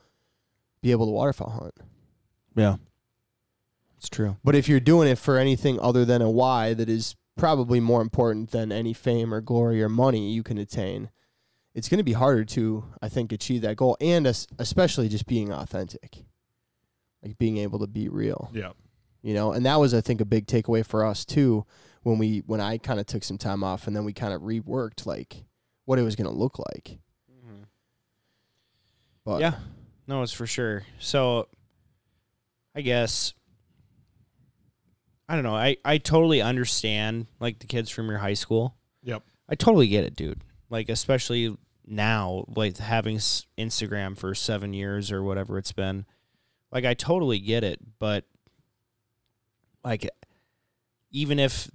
be 0.80 0.90
able 0.92 1.04
to 1.04 1.12
waterfowl 1.12 1.50
hunt. 1.50 1.74
yeah 2.56 2.76
it's 3.98 4.08
true 4.08 4.36
But 4.42 4.54
if 4.54 4.66
you're 4.68 4.80
doing 4.80 5.08
it 5.08 5.18
for 5.18 5.36
anything 5.36 5.78
other 5.78 6.04
than 6.06 6.22
a 6.22 6.30
why 6.30 6.72
that 6.74 6.88
is 6.88 7.14
probably 7.36 7.80
more 7.80 8.00
important 8.00 8.50
than 8.50 8.72
any 8.72 8.92
fame 8.92 9.32
or 9.32 9.40
glory 9.40 9.82
or 9.82 9.88
money 9.88 10.32
you 10.32 10.42
can 10.42 10.58
attain, 10.58 11.10
it's 11.74 11.88
going 11.88 11.98
to 11.98 12.04
be 12.04 12.12
harder 12.12 12.44
to, 12.44 12.84
I 13.00 13.08
think, 13.08 13.32
achieve 13.32 13.62
that 13.62 13.76
goal. 13.76 13.96
And 14.00 14.26
especially 14.58 15.08
just 15.08 15.26
being 15.26 15.52
authentic, 15.52 16.24
like 17.22 17.38
being 17.38 17.56
able 17.58 17.78
to 17.80 17.86
be 17.86 18.08
real, 18.08 18.50
Yeah. 18.52 18.72
you 19.22 19.34
know. 19.34 19.52
And 19.52 19.64
that 19.66 19.76
was, 19.80 19.94
I 19.94 20.00
think, 20.00 20.20
a 20.20 20.24
big 20.26 20.46
takeaway 20.46 20.84
for 20.84 21.04
us 21.04 21.24
too 21.24 21.64
when 22.02 22.18
we 22.18 22.42
when 22.46 22.60
I 22.60 22.78
kind 22.78 22.98
of 23.00 23.06
took 23.06 23.22
some 23.24 23.38
time 23.38 23.62
off 23.64 23.86
and 23.86 23.94
then 23.94 24.04
we 24.04 24.12
kind 24.12 24.34
of 24.34 24.42
reworked 24.42 25.06
like 25.06 25.44
what 25.84 25.98
it 25.98 26.02
was 26.02 26.16
going 26.16 26.28
to 26.30 26.36
look 26.36 26.58
like. 26.58 26.98
Mm-hmm. 27.30 27.62
But 29.24 29.40
yeah 29.40 29.54
no 30.08 30.20
it's 30.22 30.32
for 30.32 30.48
sure 30.48 30.82
so 30.98 31.46
i 32.74 32.80
guess 32.80 33.34
i 35.28 35.34
don't 35.36 35.44
know 35.44 35.54
i 35.54 35.76
i 35.84 35.96
totally 35.96 36.42
understand 36.42 37.26
like 37.38 37.60
the 37.60 37.66
kids 37.68 37.88
from 37.88 38.08
your 38.08 38.18
high 38.18 38.34
school 38.34 38.74
Yep. 39.04 39.22
I 39.48 39.54
totally 39.56 39.86
get 39.88 40.04
it, 40.04 40.14
dude. 40.14 40.42
Like 40.72 40.88
especially 40.88 41.54
now, 41.86 42.46
like 42.48 42.78
having 42.78 43.18
Instagram 43.18 44.16
for 44.16 44.34
seven 44.34 44.72
years 44.72 45.12
or 45.12 45.22
whatever 45.22 45.58
it's 45.58 45.72
been. 45.72 46.06
Like 46.72 46.86
I 46.86 46.94
totally 46.94 47.38
get 47.38 47.62
it, 47.62 47.78
but 47.98 48.24
like 49.84 50.08
even 51.10 51.38
if 51.38 51.70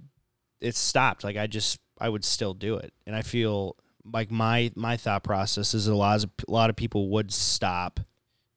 it 0.60 0.74
stopped, 0.74 1.22
like 1.22 1.36
I 1.36 1.46
just 1.46 1.78
I 2.00 2.08
would 2.08 2.24
still 2.24 2.54
do 2.54 2.76
it, 2.76 2.92
and 3.06 3.14
I 3.14 3.22
feel 3.22 3.76
like 4.04 4.32
my 4.32 4.72
my 4.74 4.96
thought 4.96 5.22
process 5.22 5.74
is 5.74 5.86
a 5.86 5.94
lot 5.94 6.24
of 6.24 6.30
a 6.48 6.50
lot 6.50 6.68
of 6.68 6.74
people 6.74 7.08
would 7.10 7.32
stop 7.32 8.00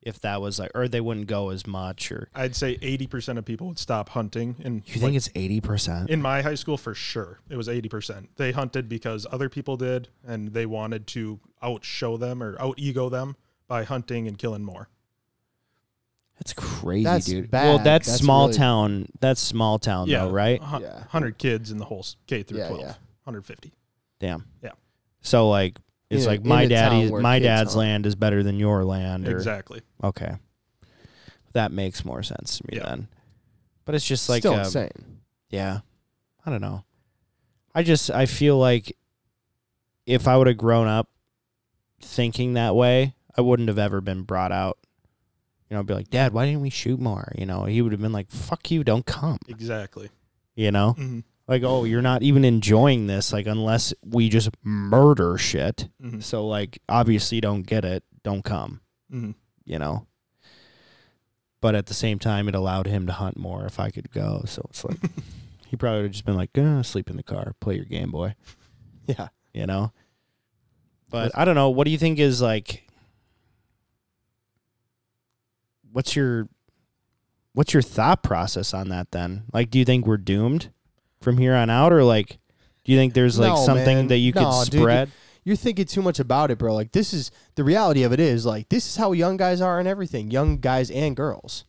if 0.01 0.19
that 0.21 0.41
was 0.41 0.57
like, 0.59 0.71
or 0.73 0.87
they 0.87 1.01
wouldn't 1.01 1.27
go 1.27 1.49
as 1.49 1.67
much, 1.67 2.11
or 2.11 2.27
I'd 2.33 2.55
say 2.55 2.77
80% 2.77 3.37
of 3.37 3.45
people 3.45 3.67
would 3.67 3.77
stop 3.79 4.09
hunting. 4.09 4.55
And 4.63 4.81
you 4.87 4.99
think 4.99 5.15
it's 5.15 5.29
eighty 5.35 5.61
percent? 5.61 6.09
in 6.09 6.21
my 6.21 6.41
high 6.41 6.55
school, 6.55 6.77
for 6.77 6.93
sure, 6.95 7.39
it 7.49 7.55
was 7.57 7.67
80%. 7.67 8.27
They 8.37 8.51
hunted 8.51 8.89
because 8.89 9.27
other 9.31 9.47
people 9.49 9.77
did, 9.77 10.07
and 10.25 10.49
they 10.53 10.65
wanted 10.65 11.05
to 11.07 11.39
outshow 11.63 12.19
them 12.19 12.41
or 12.41 12.59
out 12.59 12.75
ego 12.77 13.09
them 13.09 13.35
by 13.67 13.83
hunting 13.83 14.27
and 14.27 14.37
killing 14.37 14.63
more. 14.63 14.89
That's 16.39 16.53
crazy, 16.53 17.03
That's 17.03 17.25
dude. 17.27 17.51
bad. 17.51 17.65
Well, 17.65 17.77
that's, 17.79 18.07
That's 18.07 18.19
small 18.21 18.47
really- 18.47 18.57
town. 18.57 19.07
That's 19.19 19.39
small 19.39 19.77
town, 19.77 20.09
though, 20.09 20.31
right? 20.31 20.59
a 20.59 20.79
Yeah. 20.81 20.93
100 21.01 21.37
kids 21.37 21.69
in 21.71 21.77
the 21.77 21.85
whole 21.85 22.03
K 22.25 22.41
through 22.41 22.57
Yeah, 22.57 22.67
12. 22.69 22.81
yeah. 22.81 22.93
150. 23.25 23.71
Damn. 24.19 24.45
Yeah. 24.63 24.71
So 25.21 25.47
like 25.49 25.79
it's 26.11 26.23
In 26.23 26.27
like 26.29 26.45
my 26.45 26.63
a 26.63 26.67
daddy's 26.67 27.11
my 27.11 27.39
dad's 27.39 27.71
hunt. 27.73 27.79
land 27.79 28.05
is 28.05 28.15
better 28.15 28.43
than 28.43 28.59
your 28.59 28.83
land. 28.83 29.27
Or, 29.27 29.31
Exactly. 29.35 29.81
Okay. 30.03 30.35
That 31.53 31.71
makes 31.71 32.05
more 32.05 32.21
sense 32.23 32.57
to 32.59 32.63
me 32.71 32.77
Yeah. 32.77 32.85
then. 32.85 33.07
But 33.85 33.95
it's 33.95 34.05
just 34.05 34.29
like 34.29 34.41
still 34.41 34.53
um, 34.53 34.59
insane. 34.61 35.21
yeah. 35.49 35.79
I 36.45 36.49
don't 36.51 36.61
know. 36.61 36.83
I 37.73 37.83
just 37.83 38.09
I 38.11 38.25
feel 38.25 38.57
like 38.57 38.95
if 40.05 40.27
I 40.27 40.37
would 40.37 40.47
have 40.47 40.57
grown 40.57 40.87
up 40.87 41.09
thinking 42.01 42.53
that 42.53 42.75
way, 42.75 43.15
I 43.37 43.41
wouldn't 43.41 43.69
have 43.69 43.79
ever 43.79 44.01
been 44.01 44.23
brought 44.23 44.51
out. 44.51 44.77
You 45.69 45.77
know, 45.77 45.83
be 45.83 45.93
like, 45.93 46.09
Dad, 46.09 46.33
why 46.33 46.45
didn't 46.45 46.61
we 46.61 46.69
shoot 46.69 46.99
more? 46.99 47.31
You 47.37 47.45
know, 47.45 47.63
he 47.65 47.81
would 47.81 47.93
have 47.93 48.01
been 48.01 48.11
like, 48.11 48.29
Fuck 48.29 48.71
you, 48.71 48.83
don't 48.83 49.05
come. 49.05 49.37
Exactly. 49.47 50.09
You 50.55 50.71
know? 50.71 50.93
hmm 50.93 51.19
Like, 51.47 51.63
oh, 51.63 51.83
you're 51.83 52.01
not 52.01 52.23
even 52.23 52.45
enjoying 52.45 53.07
this, 53.07 53.33
like, 53.33 53.45
unless 53.47 53.93
we 54.05 54.29
just 54.29 54.49
murder 54.63 55.37
shit. 55.37 55.89
Mhm. 56.01 56.23
So, 56.23 56.47
like, 56.47 56.79
obviously, 56.87 57.41
don't 57.41 57.63
get 57.63 57.83
it. 57.83 58.03
Don't 58.23 58.43
come, 58.43 58.81
Mhm. 59.11 59.35
you 59.65 59.77
know? 59.79 60.07
But 61.59 61.75
at 61.75 61.87
the 61.87 61.93
same 61.93 62.19
time, 62.19 62.47
it 62.47 62.55
allowed 62.55 62.87
him 62.87 63.05
to 63.07 63.13
hunt 63.13 63.37
more 63.37 63.65
if 63.65 63.79
I 63.79 63.89
could 63.91 64.11
go. 64.11 64.43
So 64.45 64.65
it's 64.69 64.83
like, 64.85 64.97
he 65.67 65.75
probably 65.75 65.99
would 65.99 66.05
have 66.05 66.11
just 66.13 66.25
been 66.25 66.35
like, 66.37 66.51
sleep 66.85 67.09
in 67.09 67.17
the 67.17 67.23
car, 67.23 67.53
play 67.59 67.75
your 67.75 67.85
Game 67.85 68.11
Boy, 68.11 68.35
Yeah. 69.07 69.27
you 69.53 69.65
know? 69.67 69.91
But 71.09 71.37
I 71.37 71.43
don't 71.43 71.55
know. 71.55 71.69
What 71.69 71.83
do 71.85 71.91
you 71.91 71.97
think 71.97 72.17
is 72.19 72.41
like, 72.41 72.87
what's 75.91 76.15
your, 76.15 76.47
what's 77.53 77.73
your 77.73 77.81
thought 77.83 78.23
process 78.23 78.73
on 78.73 78.89
that 78.89 79.11
then? 79.11 79.43
Like, 79.51 79.69
do 79.69 79.77
you 79.79 79.85
think 79.85 80.05
we're 80.05 80.17
doomed 80.17 80.71
from 81.21 81.37
here 81.37 81.53
on 81.55 81.69
out? 81.69 81.93
Or 81.93 82.03
like, 82.03 82.39
do 82.83 82.91
you 82.91 82.97
think 82.97 83.13
there's 83.13 83.37
like 83.39 83.49
No, 83.53 83.65
something 83.65 83.97
man. 83.97 84.07
that 84.07 84.17
you 84.17 84.33
could 84.33 84.41
No, 84.41 84.63
dude, 84.65 84.73
you- 84.73 84.79
spread? 84.81 85.11
You're 85.43 85.55
thinking 85.55 85.85
too 85.85 86.03
much 86.03 86.19
about 86.19 86.51
it, 86.51 86.59
bro. 86.59 86.73
Like 86.75 86.91
this 86.91 87.13
is 87.13 87.31
the 87.55 87.63
reality 87.63 88.03
of 88.03 88.11
it 88.13 88.19
is 88.19 88.45
like 88.45 88.69
this 88.69 88.85
is 88.87 88.95
how 88.97 89.11
young 89.11 89.37
guys 89.37 89.59
are 89.59 89.79
and 89.79 89.87
everything. 89.87 90.29
Young 90.29 90.57
guys 90.57 90.91
and 90.91 91.15
girls. 91.15 91.65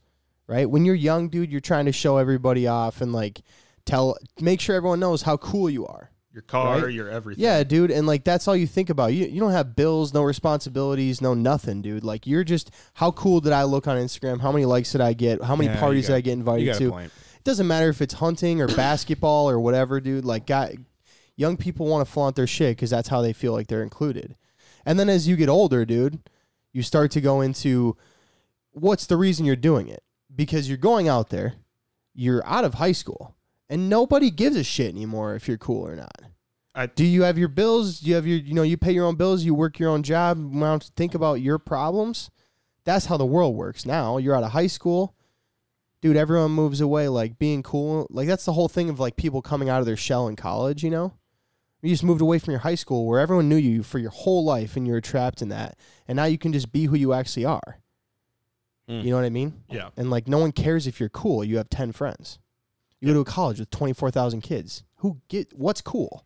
Right? 0.47 0.69
When 0.69 0.85
you're 0.85 0.95
young, 0.95 1.29
dude, 1.31 1.51
you're 1.51 1.61
trying 1.63 1.87
to 1.87 1.93
show 1.93 2.19
everybody 2.19 2.67
off 2.67 3.01
and 3.01 3.13
like 3.15 3.41
tell 3.87 4.19
make 4.41 4.61
sure 4.61 4.77
everyone 4.77 5.01
knows 5.01 5.23
how 5.23 5.39
cool 5.39 5.71
you 5.71 5.87
are. 5.87 6.11
Your 6.35 6.43
car, 6.43 6.81
Right? 6.83 6.93
your 6.93 7.09
everything. 7.11 7.43
Yeah, 7.45 7.63
dude, 7.63 7.91
and 7.91 8.07
like 8.07 8.25
that's 8.25 8.47
all 8.49 8.57
you 8.57 8.67
think 8.67 8.91
about. 8.91 9.15
You 9.15 9.25
you 9.27 9.41
don't 9.41 9.53
have 9.53 9.75
bills, 9.77 10.13
no 10.13 10.23
responsibilities, 10.23 11.21
no 11.23 11.33
nothing, 11.33 11.81
dude. 11.81 12.05
Like 12.05 12.27
you're 12.27 12.45
just 12.45 12.71
how 12.95 13.11
cool 13.13 13.41
did 13.41 13.53
I 13.53 13.65
look 13.65 13.87
on 13.89 13.97
Instagram? 13.97 14.41
How 14.41 14.53
many 14.53 14.65
likes 14.67 14.93
did 14.93 15.01
I 15.01 15.15
get? 15.15 15.43
How 15.43 15.57
many 15.57 15.69
Yeah, 15.69 15.75
you 15.75 15.81
parties 15.81 16.09
got- 16.09 16.15
did 16.15 16.19
I 16.19 16.21
get 16.23 16.33
invited 16.33 16.67
You 16.67 16.73
got 16.73 16.79
to? 16.79 16.89
a 16.89 16.91
point. 16.91 17.13
It 17.43 17.45
doesn't 17.47 17.67
matter 17.67 17.89
if 17.89 18.01
it's 18.01 18.15
hunting 18.15 18.61
or 18.61 18.69
basketball 18.69 19.51
or 19.51 19.59
whatever, 19.59 19.99
dude. 20.01 20.25
Like, 20.25 20.47
guy, 20.47 20.77
young 21.35 21.57
people 21.57 21.87
want 21.89 22.07
to 22.07 22.13
flaunt 22.13 22.37
their 22.37 22.47
shit 22.47 22.77
because 22.77 22.91
that's 22.91 23.09
how 23.09 23.21
they 23.21 23.33
feel 23.33 23.53
like 23.53 23.67
they're 23.67 23.83
included. 23.83 24.37
And 24.87 24.97
then 24.97 25.09
as 25.09 25.27
you 25.27 25.35
get 25.35 25.49
older, 25.49 25.85
dude, 25.85 26.21
you 26.73 26.85
start 26.85 27.11
to 27.11 27.21
go 27.21 27.41
into 27.41 27.97
what's 28.71 29.07
the 29.07 29.17
reason 29.17 29.45
you're 29.45 29.57
doing 29.57 29.89
it? 29.89 30.05
Because 30.33 30.69
you're 30.69 30.79
going 30.79 31.09
out 31.09 31.31
there, 31.31 31.55
you're 32.15 32.47
out 32.47 32.63
of 32.65 32.75
high 32.75 32.93
school, 32.93 33.35
and 33.69 33.89
nobody 33.91 34.31
gives 34.31 34.55
a 34.55 34.63
shit 34.63 34.95
anymore 34.95 35.35
if 35.35 35.49
you're 35.49 35.59
cool 35.59 35.85
or 35.85 35.97
not. 35.97 36.23
I- 36.77 36.87
Do 36.87 37.05
you 37.05 37.25
have 37.25 37.39
your 37.39 37.49
bills? 37.49 37.99
Do 37.99 38.09
you 38.09 38.15
have 38.15 38.27
your, 38.27 38.39
you 38.39 38.55
know, 38.55 38.63
you 38.63 38.77
pay 38.77 38.93
your 38.93 39.07
own 39.07 39.17
bills, 39.17 39.43
you 39.43 39.53
work 39.53 39.81
your 39.81 39.91
own 39.91 40.05
job, 40.05 40.39
you 40.39 40.61
don't 40.61 40.85
think 40.95 41.17
about 41.17 41.41
your 41.41 41.59
problems? 41.59 42.31
That's 42.85 43.07
how 43.07 43.17
the 43.17 43.27
world 43.27 43.57
works 43.57 43.85
now. 43.85 44.19
You're 44.19 44.37
out 44.37 44.45
of 44.45 44.53
high 44.53 44.69
school 44.69 45.17
dude, 46.03 46.17
everyone 46.17 46.51
moves 46.51 46.83
away 46.83 47.09
like 47.09 47.39
being 47.39 47.63
cool. 47.63 48.07
Like 48.11 48.29
that's 48.29 48.45
the 48.45 48.53
whole 48.53 48.69
thing 48.69 48.91
of 48.91 49.01
like 49.01 49.17
people 49.17 49.41
coming 49.41 49.71
out 49.71 49.81
of 49.81 49.87
their 49.87 49.97
shell 49.97 50.29
in 50.29 50.37
college, 50.37 50.85
you 50.85 50.91
know? 50.91 51.15
You 51.81 51.91
just 51.91 52.05
moved 52.05 52.21
away 52.21 52.39
from 52.39 52.53
your 52.53 52.61
high 52.61 52.77
school 52.77 53.07
where 53.07 53.19
everyone 53.19 53.49
knew 53.49 53.57
you 53.57 53.83
for 53.83 53.99
your 53.99 54.11
whole 54.11 54.45
life 54.45 54.77
and 54.77 54.87
you 54.87 54.93
were 54.93 55.01
trapped 55.01 55.43
in 55.43 55.49
that. 55.49 55.77
And 56.07 56.17
now 56.17 56.25
you 56.25 56.39
can 56.39 56.53
just 56.53 56.71
be 56.71 56.85
who 56.85 56.95
you 56.95 57.13
actually 57.13 57.45
are. 57.45 57.81
Mm. 58.89 59.05
You 59.05 59.11
know 59.11 59.17
what 59.17 59.25
I 59.25 59.31
mean? 59.31 59.63
Yeah. 59.71 59.89
And 59.97 60.11
like 60.11 60.29
no 60.29 60.39
one 60.39 60.53
cares 60.53 60.87
if 60.87 61.01
you're 61.01 61.09
cool. 61.09 61.43
You 61.43 61.57
have 61.57 61.71
10 61.71 61.93
friends. 61.93 62.39
You 63.01 63.09
go 63.09 63.15
to 63.15 63.21
a 63.21 63.25
college 63.25 63.59
with 63.59 63.71
24,000 63.71 64.43
kids. 64.43 64.85
Who 64.97 65.21
get 65.29 65.53
what's 65.57 65.81
cool? 65.81 66.25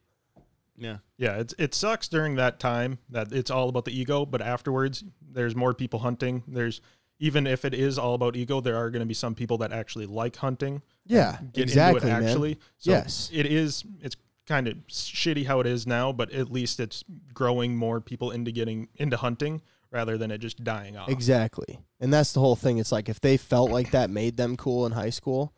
Yeah. 0.77 0.99
Yeah, 1.17 1.37
it's 1.37 1.55
it 1.59 1.75
sucks 1.75 2.09
during 2.09 2.37
that 2.37 2.61
time 2.61 2.99
that 3.09 3.33
it's 3.33 3.51
all 3.51 3.71
about 3.71 3.87
the 3.87 3.99
ego, 3.99 4.27
but 4.27 4.43
afterwards 4.43 5.05
there's 5.27 5.57
more 5.57 5.73
people 5.73 6.01
hunting. 6.01 6.43
There's 6.47 6.83
even 7.19 7.47
if 7.47 7.65
it 7.65 7.75
is 7.75 7.99
all 7.99 8.15
about 8.15 8.37
ego, 8.37 8.61
there 8.61 8.77
are 8.77 8.91
going 8.91 9.01
to 9.01 9.07
be 9.07 9.15
some 9.15 9.35
people 9.35 9.59
that 9.59 9.73
actually 9.73 10.07
like 10.07 10.37
hunting. 10.37 10.83
Yeah, 11.07 11.39
Get 11.53 11.63
exactly, 11.63 12.03
into 12.03 12.09
it 12.17 12.21
man. 12.21 12.29
actually. 12.29 12.59
So 12.79 12.91
Yes. 12.91 13.31
it 13.33 13.47
is 13.47 13.85
it's 14.01 14.17
kind 14.47 14.69
of 14.69 14.77
shitty 14.89 15.47
how 15.47 15.61
it 15.61 15.67
is 15.67 15.87
now, 15.87 16.13
but 16.13 16.31
at 16.33 16.51
least 16.53 16.79
it's 16.79 17.03
growing 17.35 17.77
more 17.77 18.01
people 18.01 18.31
into 18.31 18.53
getting 18.53 18.89
into 18.97 19.17
hunting 19.17 19.61
rather 19.91 20.17
than 20.19 20.31
it 20.31 20.39
just 20.39 20.63
dying 20.63 20.97
off. 20.97 21.09
Exactly. 21.09 21.81
And 22.01 22.13
that's 22.13 22.33
the 22.33 22.41
whole 22.41 22.57
thing. 22.57 22.79
It's 22.79 22.93
like 22.93 23.09
if 23.09 23.21
they 23.21 23.37
felt 23.37 23.71
like 23.71 23.91
that 23.93 24.11
made 24.11 24.37
them 24.37 24.57
cool 24.57 24.85
in 24.87 24.93
high 24.93 25.11
school, 25.11 25.53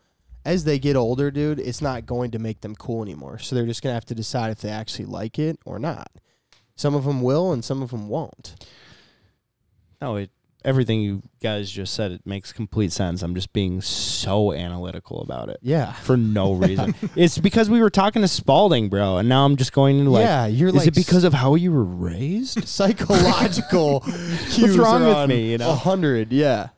as 0.45 0.65
they 0.65 0.79
get 0.79 0.97
older, 0.97 1.31
dude, 1.31 1.59
it's 1.59 1.83
not 1.83 2.07
going 2.07 2.31
to 2.31 2.39
make 2.39 2.61
them 2.61 2.75
cool 2.77 3.03
anymore. 3.03 3.39
So 3.39 3.55
they're 3.57 3.67
just 3.67 3.83
going 3.83 3.91
to 3.91 3.95
have 3.95 4.05
to 4.07 4.15
decide 4.15 4.51
if 4.53 4.61
they 4.61 4.71
actually 4.71 5.07
like 5.07 5.39
it 5.39 5.59
or 5.67 5.79
not. 5.79 6.11
Some 6.77 6.95
of 6.95 7.05
them 7.05 7.21
will 7.23 7.53
and 7.53 7.65
some 7.65 7.83
of 7.83 7.91
them 7.91 8.09
won't. 8.09 8.55
No, 10.01 10.17
it 10.17 10.31
everything 10.65 11.01
you 11.01 11.23
guys 11.43 11.71
just 11.71 11.95
said 11.95 12.11
it 12.11 12.27
makes 12.27 12.53
complete 12.53 12.91
sense. 12.93 13.23
I'm 13.23 13.35
just 13.35 13.53
being 13.53 13.81
so 13.81 14.53
analytical 14.53 15.21
about 15.23 15.49
it 15.49 15.59
Yeah. 15.63 15.93
for 15.93 16.17
no 16.17 16.53
reason. 16.55 16.95
it's 17.17 17.39
because 17.39 17.71
we 17.71 17.81
were 17.81 17.91
talking 17.91 18.23
to 18.23 18.29
Spalding, 18.29 18.89
bro, 18.89 19.19
and 19.19 19.29
now 19.29 19.45
I'm 19.45 19.57
just 19.57 19.73
going 19.73 19.99
into 19.99 20.11
like 20.11 20.25
yeah, 20.25 20.47
you're 20.47 20.69
is 20.71 20.75
like 20.75 20.89
it 20.89 20.95
because 20.95 21.25
of 21.25 21.33
how 21.33 21.55
you 21.55 21.73
were 21.73 21.85
raised? 21.85 22.67
psychological 22.69 24.01
cues 24.51 24.77
wrong 24.77 25.05
with 25.05 25.29
me, 25.29 25.53
you 25.53 25.59
know? 25.59 25.71
A 25.71 25.75
hundred, 25.75 26.33
yeah. 26.33 26.69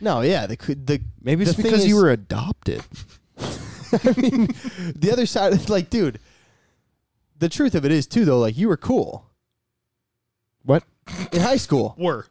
No, 0.00 0.20
yeah, 0.20 0.46
the 0.46 0.56
the 0.56 1.00
Maybe 1.22 1.42
it's 1.44 1.54
The 1.54 1.62
thing 1.62 1.72
because 1.72 1.86
you 1.86 1.96
were 1.96 2.10
adopted. 2.10 2.82
I 3.38 4.14
mean, 4.20 4.48
the 4.96 5.10
other 5.12 5.26
side, 5.26 5.52
is 5.52 5.68
like, 5.70 5.88
dude, 5.90 6.18
the 7.38 7.48
truth 7.48 7.74
of 7.74 7.84
it 7.84 7.92
is 7.92 8.06
too, 8.06 8.24
though, 8.24 8.38
like 8.40 8.56
you 8.58 8.68
were 8.68 8.76
cool 8.76 9.30
What? 10.64 10.82
in 11.32 11.40
high 11.40 11.56
school. 11.56 11.94
Were 11.96 12.26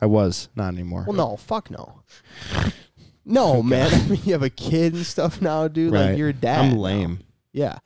I 0.00 0.06
was 0.06 0.48
not 0.54 0.72
anymore. 0.74 1.04
Well, 1.06 1.16
no, 1.16 1.36
fuck 1.36 1.70
no. 1.70 2.00
No, 3.24 3.62
man. 3.62 3.92
I 3.94 4.06
mean, 4.08 4.20
you 4.24 4.32
have 4.32 4.42
a 4.42 4.50
kid 4.50 4.94
and 4.94 5.06
stuff 5.06 5.40
now, 5.40 5.68
dude. 5.68 5.92
Right. 5.92 6.10
Like 6.10 6.18
you're 6.18 6.28
a 6.30 6.32
dad. 6.32 6.60
I'm 6.66 6.70
now. 6.72 6.78
lame. 6.80 7.18
Yeah, 7.52 7.78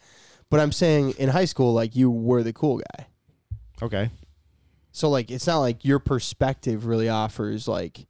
but 0.50 0.60
I'm 0.60 0.72
saying 0.72 1.12
in 1.18 1.28
high 1.28 1.44
school, 1.44 1.72
like 1.74 1.94
you 1.94 2.10
were 2.10 2.42
the 2.42 2.52
cool 2.52 2.78
guy. 2.78 3.06
Okay. 3.82 4.10
So 4.90 5.08
like, 5.10 5.30
it's 5.30 5.46
not 5.46 5.58
like 5.58 5.84
your 5.84 5.98
perspective 5.98 6.86
really 6.86 7.08
offers 7.08 7.68
like. 7.68 8.06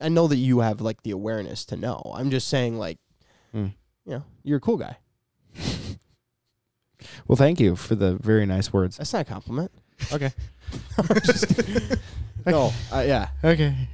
I 0.00 0.08
know 0.08 0.26
that 0.26 0.36
you 0.36 0.58
have 0.60 0.80
like 0.80 1.02
the 1.02 1.12
awareness 1.12 1.64
to 1.66 1.76
know. 1.76 2.02
I'm 2.14 2.30
just 2.30 2.48
saying 2.48 2.76
like, 2.78 2.98
Hmm. 3.52 3.68
you 4.04 4.12
know, 4.14 4.24
you're 4.42 4.58
a 4.58 4.60
cool 4.60 4.76
guy. 4.76 4.96
Well, 7.28 7.36
thank 7.36 7.60
you 7.60 7.76
for 7.76 7.94
the 7.94 8.16
very 8.16 8.44
nice 8.46 8.72
words. 8.72 8.96
That's 8.96 9.12
not 9.12 9.22
a 9.22 9.24
compliment. 9.24 9.70
Okay. 10.12 10.32
No, 12.46 12.72
uh, 12.92 13.04
yeah, 13.06 13.28
Okay. 13.42 13.88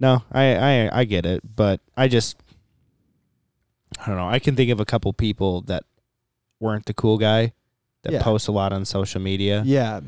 No, 0.00 0.22
I, 0.32 0.56
I 0.56 1.00
I 1.00 1.04
get 1.04 1.24
it, 1.24 1.42
but 1.56 1.80
I 1.96 2.08
just 2.08 2.36
I 4.00 4.06
don't 4.06 4.16
know. 4.16 4.28
I 4.28 4.38
can 4.38 4.56
think 4.56 4.70
of 4.70 4.80
a 4.80 4.84
couple 4.84 5.12
people 5.12 5.62
that 5.62 5.84
weren't 6.60 6.86
the 6.86 6.94
cool 6.94 7.16
guy 7.18 7.52
that 8.02 8.12
Yeah. 8.12 8.22
post 8.22 8.48
a 8.48 8.52
lot 8.52 8.72
on 8.72 8.84
social 8.84 9.20
media. 9.20 9.62
yeah. 9.64 10.00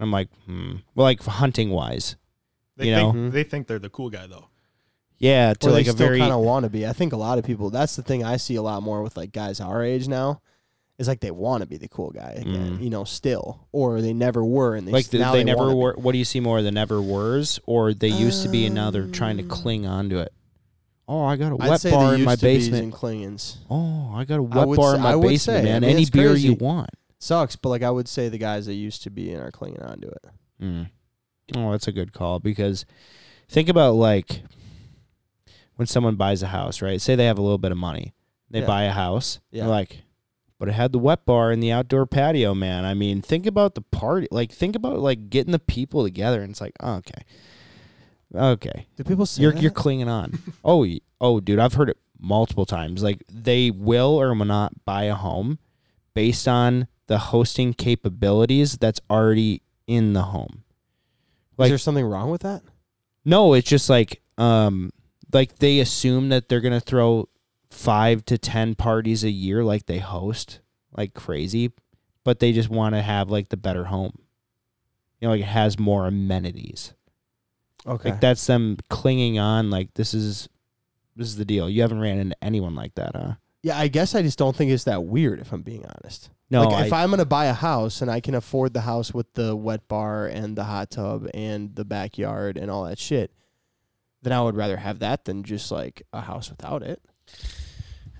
I'm 0.00 0.10
like, 0.10 0.28
hmm. 0.46 0.76
Well, 0.94 1.04
like 1.04 1.22
hunting 1.22 1.70
wise, 1.70 2.16
they 2.76 2.88
You 2.88 2.94
think 2.96 3.14
know? 3.14 3.30
they 3.30 3.44
think 3.44 3.68
they're 3.68 3.78
the 3.78 3.88
cool 3.90 4.10
guy 4.10 4.26
though. 4.26 4.48
yeah, 5.18 5.54
to 5.54 5.68
or 5.68 5.72
like 5.72 5.84
they 5.84 5.90
a 5.90 5.94
still 5.94 6.06
very 6.08 6.18
kind 6.18 6.32
of 6.32 6.40
want 6.40 6.64
to 6.64 6.70
be. 6.70 6.84
I 6.86 6.92
think 6.92 7.12
a 7.12 7.16
lot 7.16 7.38
of 7.38 7.44
people. 7.44 7.70
That's 7.70 7.94
the 7.96 8.02
thing 8.02 8.24
I 8.24 8.36
see 8.38 8.56
a 8.56 8.62
lot 8.62 8.82
more 8.82 9.02
with 9.02 9.16
like 9.16 9.30
guys 9.32 9.60
our 9.60 9.84
age 9.84 10.08
now. 10.08 10.40
Is 10.96 11.08
like 11.08 11.18
they 11.20 11.32
want 11.32 11.62
to 11.62 11.66
be 11.66 11.76
the 11.76 11.88
cool 11.88 12.10
guy 12.10 12.34
again, 12.36 12.78
Mm. 12.78 12.82
you 12.82 12.88
know, 12.88 13.02
still, 13.02 13.66
or 13.72 14.00
they 14.00 14.12
never 14.12 14.44
were, 14.44 14.76
and 14.76 14.86
they 14.86 14.92
like 14.92 15.06
s- 15.06 15.10
the, 15.10 15.18
now 15.18 15.32
they, 15.32 15.38
they 15.38 15.44
never 15.44 15.62
wanna 15.62 15.72
be. 15.72 15.78
were. 15.78 15.92
What 15.94 16.12
do 16.12 16.18
you 16.18 16.24
see 16.24 16.38
more? 16.38 16.62
The 16.62 16.70
never 16.70 17.02
were's, 17.02 17.58
or 17.66 17.92
they 17.92 18.06
used 18.08 18.44
to 18.44 18.48
be, 18.48 18.64
and 18.66 18.76
now 18.76 18.92
they're 18.92 19.08
trying 19.08 19.36
to 19.38 19.42
Um, 19.42 19.48
cling 19.48 19.86
on 19.86 20.08
to 20.10 20.18
it. 20.20 20.32
Oh, 21.08 21.24
I 21.24 21.34
got 21.36 21.50
a 21.52 21.56
I'd 21.62 21.68
wet 21.70 21.80
say 21.80 21.90
bar 21.90 22.14
in 22.14 22.22
my 22.22 22.36
basement. 22.36 22.94
Clingins. 22.94 23.56
Oh, 23.68 24.12
I 24.14 24.24
got 24.24 24.36
a 24.38 24.44
I 24.52 24.64
wet 24.64 24.76
bar 24.76 24.90
s- 24.92 24.96
in 24.98 25.02
my 25.02 25.16
basement, 25.16 25.40
say, 25.40 25.58
I 25.58 25.62
man. 25.64 25.82
mean, 25.82 25.90
Any 25.90 26.02
it's 26.02 26.10
beer 26.10 26.34
you 26.34 26.54
want. 26.54 26.90
Sucks, 27.18 27.56
but 27.56 27.70
like 27.70 27.82
I 27.82 27.90
would 27.90 28.06
say 28.06 28.28
the 28.28 28.38
guys 28.38 28.66
that 28.66 28.74
used 28.74 29.02
to 29.02 29.10
be 29.10 29.32
in 29.32 29.40
are 29.40 29.50
clinging 29.50 29.82
on 29.82 29.98
to 30.00 30.06
it. 30.08 30.24
Mm. 30.62 30.90
Oh, 31.56 31.72
that's 31.72 31.88
a 31.88 31.92
good 31.92 32.12
call 32.12 32.38
because 32.38 32.84
think 33.48 33.68
about 33.68 33.94
like 33.96 34.42
when 35.76 35.86
someone 35.86 36.14
buys 36.14 36.42
a 36.42 36.46
house, 36.48 36.80
right? 36.80 37.00
Say 37.00 37.16
they 37.16 37.26
have 37.26 37.38
a 37.38 37.42
little 37.42 37.58
bit 37.58 37.72
of 37.72 37.78
money. 37.78 38.14
They 38.50 38.60
Yeah. 38.60 38.66
buy 38.66 38.84
a 38.84 38.92
house. 38.92 39.40
Yeah. 39.50 39.62
They're 39.64 39.70
like, 39.70 40.02
but 40.58 40.68
it 40.68 40.72
had 40.72 40.92
the 40.92 40.98
wet 40.98 41.24
bar 41.26 41.50
and 41.50 41.62
the 41.62 41.72
outdoor 41.72 42.06
patio, 42.06 42.54
man. 42.54 42.84
I 42.84 42.94
mean, 42.94 43.22
think 43.22 43.46
about 43.46 43.74
the 43.74 43.80
party. 43.82 44.28
Like, 44.30 44.52
think 44.52 44.76
about 44.76 44.98
like 45.00 45.30
getting 45.30 45.52
the 45.52 45.58
people 45.58 46.02
together, 46.04 46.40
and 46.42 46.50
it's 46.50 46.60
like, 46.60 46.74
oh, 46.80 46.94
okay, 46.96 47.22
okay, 48.34 48.86
Do 48.96 49.04
people 49.04 49.26
say 49.26 49.42
you're 49.42 49.52
that? 49.52 49.62
you're 49.62 49.70
clinging 49.70 50.08
on. 50.08 50.38
oh, 50.64 50.86
oh, 51.20 51.40
dude, 51.40 51.58
I've 51.58 51.74
heard 51.74 51.90
it 51.90 51.98
multiple 52.18 52.66
times. 52.66 53.02
Like, 53.02 53.22
they 53.30 53.70
will 53.70 54.20
or 54.20 54.34
will 54.34 54.44
not 54.44 54.84
buy 54.84 55.04
a 55.04 55.14
home 55.14 55.58
based 56.14 56.48
on 56.48 56.86
the 57.06 57.18
hosting 57.18 57.74
capabilities 57.74 58.78
that's 58.78 59.00
already 59.10 59.62
in 59.86 60.12
the 60.14 60.22
home. 60.22 60.62
Is 61.52 61.58
like- 61.58 61.68
there 61.70 61.78
something 61.78 62.04
wrong 62.04 62.30
with 62.30 62.42
that? 62.42 62.62
No, 63.24 63.54
it's 63.54 63.68
just 63.68 63.88
like 63.88 64.20
um 64.36 64.90
like 65.32 65.56
they 65.58 65.78
assume 65.80 66.28
that 66.30 66.48
they're 66.48 66.60
gonna 66.60 66.80
throw 66.80 67.28
five 67.74 68.24
to 68.26 68.38
ten 68.38 68.74
parties 68.74 69.24
a 69.24 69.30
year 69.30 69.64
like 69.64 69.86
they 69.86 69.98
host 69.98 70.60
like 70.96 71.12
crazy, 71.12 71.72
but 72.22 72.38
they 72.38 72.52
just 72.52 72.70
want 72.70 72.94
to 72.94 73.02
have 73.02 73.30
like 73.30 73.48
the 73.48 73.56
better 73.56 73.84
home. 73.84 74.18
You 75.20 75.28
know, 75.28 75.32
like 75.32 75.42
it 75.42 75.46
has 75.46 75.78
more 75.78 76.06
amenities. 76.06 76.94
Okay. 77.86 78.10
Like 78.10 78.20
that's 78.20 78.46
them 78.46 78.78
clinging 78.88 79.38
on 79.38 79.70
like 79.70 79.92
this 79.94 80.14
is 80.14 80.48
this 81.16 81.28
is 81.28 81.36
the 81.36 81.44
deal. 81.44 81.68
You 81.68 81.82
haven't 81.82 82.00
ran 82.00 82.18
into 82.18 82.36
anyone 82.42 82.74
like 82.74 82.94
that, 82.94 83.14
huh? 83.14 83.34
Yeah, 83.62 83.78
I 83.78 83.88
guess 83.88 84.14
I 84.14 84.22
just 84.22 84.38
don't 84.38 84.54
think 84.54 84.70
it's 84.70 84.84
that 84.84 85.04
weird 85.04 85.40
if 85.40 85.52
I'm 85.52 85.62
being 85.62 85.84
honest. 85.84 86.30
No, 86.50 86.64
like 86.64 86.86
if 86.86 86.92
I, 86.92 87.02
I'm 87.02 87.10
gonna 87.10 87.24
buy 87.24 87.46
a 87.46 87.54
house 87.54 88.02
and 88.02 88.10
I 88.10 88.20
can 88.20 88.34
afford 88.34 88.74
the 88.74 88.82
house 88.82 89.12
with 89.12 89.32
the 89.34 89.56
wet 89.56 89.88
bar 89.88 90.26
and 90.26 90.56
the 90.56 90.64
hot 90.64 90.90
tub 90.90 91.28
and 91.34 91.74
the 91.74 91.84
backyard 91.84 92.56
and 92.56 92.70
all 92.70 92.84
that 92.84 92.98
shit, 92.98 93.32
then 94.22 94.32
I 94.32 94.42
would 94.42 94.56
rather 94.56 94.76
have 94.76 95.00
that 95.00 95.24
than 95.24 95.42
just 95.42 95.70
like 95.70 96.02
a 96.12 96.20
house 96.20 96.50
without 96.50 96.82
it. 96.82 97.02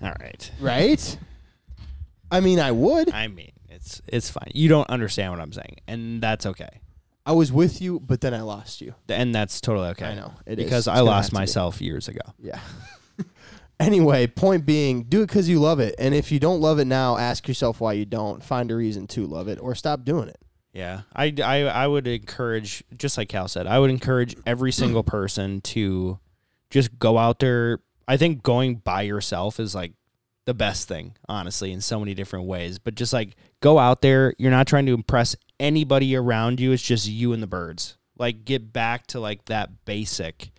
All 0.01 0.13
right. 0.19 0.51
Right? 0.59 1.17
I 2.31 2.39
mean, 2.39 2.59
I 2.59 2.71
would. 2.71 3.11
I 3.13 3.27
mean, 3.27 3.51
it's 3.69 4.01
it's 4.07 4.29
fine. 4.29 4.51
You 4.53 4.67
don't 4.69 4.89
understand 4.89 5.31
what 5.31 5.39
I'm 5.41 5.53
saying, 5.53 5.77
and 5.87 6.21
that's 6.21 6.45
okay. 6.45 6.81
I 7.25 7.31
was 7.31 7.51
with 7.51 7.81
you, 7.81 7.99
but 7.99 8.21
then 8.21 8.33
I 8.33 8.41
lost 8.41 8.81
you. 8.81 8.93
And 9.09 9.33
that's 9.33 9.59
totally 9.59 9.87
okay. 9.89 10.05
I 10.05 10.15
know 10.15 10.33
it 10.45 10.59
is. 10.59 10.65
because 10.65 10.87
It's 10.87 10.87
I 10.89 10.97
gonna 10.97 11.05
lost 11.05 11.29
to 11.29 11.35
be. 11.35 11.39
myself 11.39 11.81
years 11.81 12.07
ago. 12.07 12.21
Yeah. 12.39 12.59
anyway, 13.79 14.27
point 14.27 14.65
being, 14.65 15.03
do 15.03 15.23
it 15.23 15.27
because 15.27 15.49
you 15.49 15.59
love 15.59 15.79
it, 15.79 15.95
and 15.97 16.13
if 16.13 16.31
you 16.31 16.39
don't 16.39 16.61
love 16.61 16.79
it 16.79 16.85
now, 16.85 17.17
ask 17.17 17.47
yourself 17.47 17.79
why 17.81 17.93
you 17.93 18.05
don't. 18.05 18.43
Find 18.43 18.69
a 18.71 18.75
reason 18.75 19.07
to 19.07 19.25
love 19.25 19.47
it, 19.47 19.59
or 19.61 19.75
stop 19.75 20.03
doing 20.03 20.27
it. 20.29 20.37
Yeah, 20.73 21.01
I, 21.15 21.33
I, 21.43 21.61
I 21.63 21.87
would 21.87 22.05
encourage, 22.05 22.83
just 22.97 23.17
like 23.17 23.29
Cal 23.29 23.47
said, 23.47 23.65
I 23.65 23.79
would 23.79 23.89
encourage 23.89 24.35
every 24.45 24.73
single 24.73 25.03
person 25.03 25.61
to 25.61 26.19
just 26.69 26.99
go 26.99 27.17
out 27.17 27.39
there. 27.39 27.79
I 28.07 28.17
think 28.17 28.43
going 28.43 28.75
by 28.75 29.01
yourself 29.03 29.59
is 29.59 29.73
like 29.73 29.93
the 30.45 30.53
best 30.53 30.87
thing, 30.87 31.15
honestly, 31.27 31.71
in 31.71 31.81
so 31.81 31.99
many 31.99 32.13
different 32.13 32.45
ways. 32.45 32.79
But 32.79 32.95
just 32.95 33.13
like 33.13 33.35
go 33.61 33.79
out 33.79 34.01
there, 34.01 34.33
you're 34.37 34.51
not 34.51 34.67
trying 34.67 34.85
to 34.85 34.93
impress 34.93 35.35
anybody 35.59 36.15
around 36.15 36.59
you. 36.59 36.71
It's 36.71 36.83
just 36.83 37.07
you 37.07 37.33
and 37.33 37.41
the 37.41 37.47
birds. 37.47 37.97
Like 38.17 38.45
get 38.45 38.71
back 38.71 39.07
to 39.07 39.19
like 39.19 39.45
that 39.45 39.85
basic, 39.85 40.51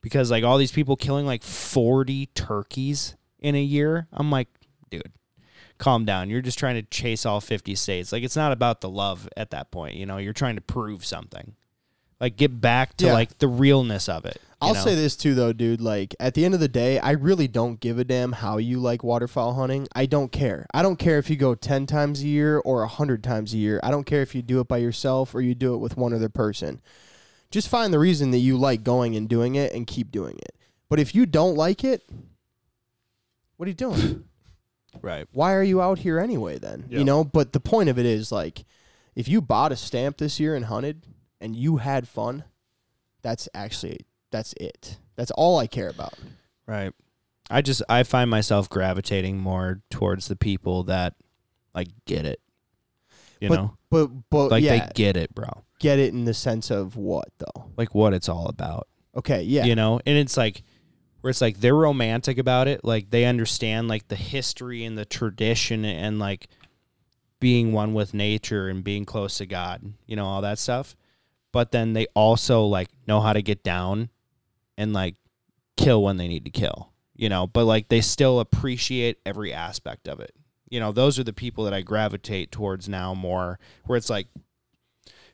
because 0.00 0.30
like 0.30 0.44
all 0.44 0.58
these 0.58 0.72
people 0.72 0.96
killing 0.96 1.24
like 1.24 1.42
40 1.42 2.26
turkeys 2.34 3.16
in 3.38 3.54
a 3.54 3.62
year. 3.62 4.08
I'm 4.12 4.30
like, 4.30 4.48
dude, 4.90 5.12
calm 5.78 6.04
down. 6.04 6.28
You're 6.28 6.42
just 6.42 6.58
trying 6.58 6.74
to 6.74 6.82
chase 6.82 7.24
all 7.24 7.40
50 7.40 7.74
states. 7.76 8.12
Like 8.12 8.24
it's 8.24 8.36
not 8.36 8.52
about 8.52 8.80
the 8.80 8.90
love 8.90 9.28
at 9.36 9.50
that 9.50 9.70
point, 9.70 9.94
you 9.94 10.04
know. 10.04 10.18
You're 10.18 10.32
trying 10.32 10.56
to 10.56 10.60
prove 10.60 11.04
something. 11.04 11.54
Like 12.20 12.36
get 12.36 12.60
back 12.60 12.96
to 12.98 13.06
Yeah. 13.06 13.12
like 13.12 13.38
the 13.38 13.46
realness 13.48 14.08
of 14.08 14.24
it. 14.24 14.38
you 14.40 14.50
I'll 14.60 14.74
know? 14.74 14.80
say 14.82 14.94
this 14.96 15.14
too, 15.14 15.34
though, 15.36 15.52
dude. 15.52 15.80
Like 15.80 16.16
at 16.18 16.34
the 16.34 16.44
end 16.44 16.52
of 16.54 16.58
the 16.60 16.68
day, 16.68 16.98
I 16.98 17.12
really 17.12 17.46
don't 17.46 17.78
give 17.78 17.98
a 17.98 18.04
damn 18.04 18.32
how 18.32 18.56
you 18.58 18.80
like 18.80 19.04
waterfowl 19.04 19.54
hunting. 19.54 19.86
I 19.94 20.06
don't 20.06 20.32
care. 20.32 20.66
I 20.74 20.82
don't 20.82 20.96
care 20.98 21.18
if 21.18 21.30
you 21.30 21.36
go 21.36 21.54
ten 21.54 21.86
times 21.86 22.22
a 22.22 22.26
year 22.26 22.58
or 22.58 22.84
hundred 22.86 23.22
times 23.22 23.54
a 23.54 23.56
year. 23.56 23.78
I 23.84 23.92
don't 23.92 24.04
care 24.04 24.22
if 24.22 24.34
you 24.34 24.42
do 24.42 24.58
it 24.60 24.66
by 24.66 24.78
yourself 24.78 25.32
or 25.34 25.40
you 25.40 25.54
do 25.54 25.74
it 25.74 25.78
with 25.78 25.96
one 25.96 26.12
other 26.12 26.28
person. 26.28 26.80
Just 27.52 27.68
find 27.68 27.92
the 27.94 27.98
reason 28.00 28.32
that 28.32 28.38
you 28.38 28.58
like 28.58 28.82
going 28.82 29.14
and 29.16 29.28
doing 29.28 29.54
it 29.54 29.72
and 29.72 29.86
keep 29.86 30.10
doing 30.10 30.36
it. 30.38 30.56
But 30.90 30.98
if 30.98 31.14
you 31.14 31.24
don't 31.24 31.54
like 31.54 31.84
it, 31.84 32.02
what 33.56 33.66
are 33.66 33.70
you 33.70 33.74
doing? 33.74 34.24
right. 35.02 35.26
Why 35.32 35.54
are 35.54 35.62
you 35.62 35.80
out 35.80 36.00
here 36.00 36.18
anyway? 36.18 36.58
Then 36.58 36.86
Yeah. 36.90 36.98
you 36.98 37.04
know. 37.04 37.22
But 37.24 37.52
the 37.52 37.60
point 37.60 37.88
of 37.88 37.98
it 37.98 38.06
is 38.06 38.32
like, 38.32 38.64
if 39.14 39.28
you 39.28 39.40
bought 39.40 39.70
a 39.72 39.76
stamp 39.76 40.18
this 40.18 40.38
year 40.40 40.54
and 40.56 40.64
hunted 40.64 41.04
and 41.40 41.54
you 41.56 41.76
had 41.78 42.08
fun, 42.08 42.44
that's 43.22 43.48
actually 43.54 44.00
that's 44.30 44.52
it. 44.54 44.98
That's 45.16 45.30
all 45.32 45.58
I 45.58 45.66
care 45.66 45.88
about. 45.88 46.14
Right. 46.66 46.92
I 47.50 47.62
just 47.62 47.82
I 47.88 48.02
find 48.02 48.28
myself 48.30 48.68
gravitating 48.68 49.38
more 49.38 49.80
towards 49.90 50.28
the 50.28 50.36
people 50.36 50.84
that 50.84 51.14
like 51.74 51.88
get 52.06 52.24
it. 52.26 52.40
You 53.40 53.48
But- 53.48 53.54
know? 53.56 53.74
But 53.90 54.10
but 54.28 54.50
Like 54.50 54.64
yeah, 54.64 54.86
they 54.86 54.92
get 54.94 55.16
it, 55.16 55.34
bro. 55.34 55.64
get 55.80 55.98
it 55.98 56.12
in 56.12 56.24
the 56.26 56.34
sense 56.34 56.70
of 56.70 56.96
what 56.96 57.28
though? 57.38 57.70
Like 57.76 57.94
what 57.94 58.12
it's 58.12 58.28
all 58.28 58.46
about. 58.48 58.86
Okay, 59.16 59.42
yeah, 59.42 59.64
You 59.64 59.74
know? 59.74 59.98
And 60.04 60.18
it's 60.18 60.36
like 60.36 60.62
where 61.22 61.30
it's 61.30 61.40
like 61.40 61.60
they're 61.60 61.74
romantic 61.74 62.36
about 62.38 62.68
it, 62.68 62.84
like 62.84 63.10
they 63.10 63.24
understand 63.24 63.88
like 63.88 64.08
the 64.08 64.14
history 64.16 64.84
and 64.84 64.96
the 64.98 65.04
tradition 65.06 65.84
and 65.86 66.18
like 66.18 66.48
being 67.40 67.72
one 67.72 67.94
with 67.94 68.12
nature 68.14 68.68
and 68.68 68.84
being 68.84 69.04
close 69.04 69.38
to 69.38 69.46
God, 69.46 69.94
you 70.06 70.16
know, 70.16 70.26
all 70.26 70.42
that 70.42 70.58
stuff. 70.58 70.94
But 71.52 71.72
then 71.72 71.92
they 71.94 72.06
also 72.14 72.64
like 72.64 72.88
know 73.06 73.20
how 73.20 73.32
to 73.32 73.42
get 73.42 73.62
down 73.62 74.10
and 74.76 74.92
like 74.92 75.16
kill 75.76 76.02
when 76.02 76.16
they 76.16 76.28
need 76.28 76.44
to 76.44 76.50
kill, 76.50 76.92
you 77.14 77.28
know, 77.28 77.46
but 77.46 77.64
like 77.64 77.88
they 77.88 78.00
still 78.00 78.40
appreciate 78.40 79.18
every 79.24 79.52
aspect 79.52 80.08
of 80.08 80.20
it. 80.20 80.34
You 80.68 80.80
know, 80.80 80.92
those 80.92 81.18
are 81.18 81.24
the 81.24 81.32
people 81.32 81.64
that 81.64 81.72
I 81.72 81.80
gravitate 81.80 82.52
towards 82.52 82.88
now 82.88 83.14
more, 83.14 83.58
where 83.86 83.96
it's 83.96 84.10
like, 84.10 84.26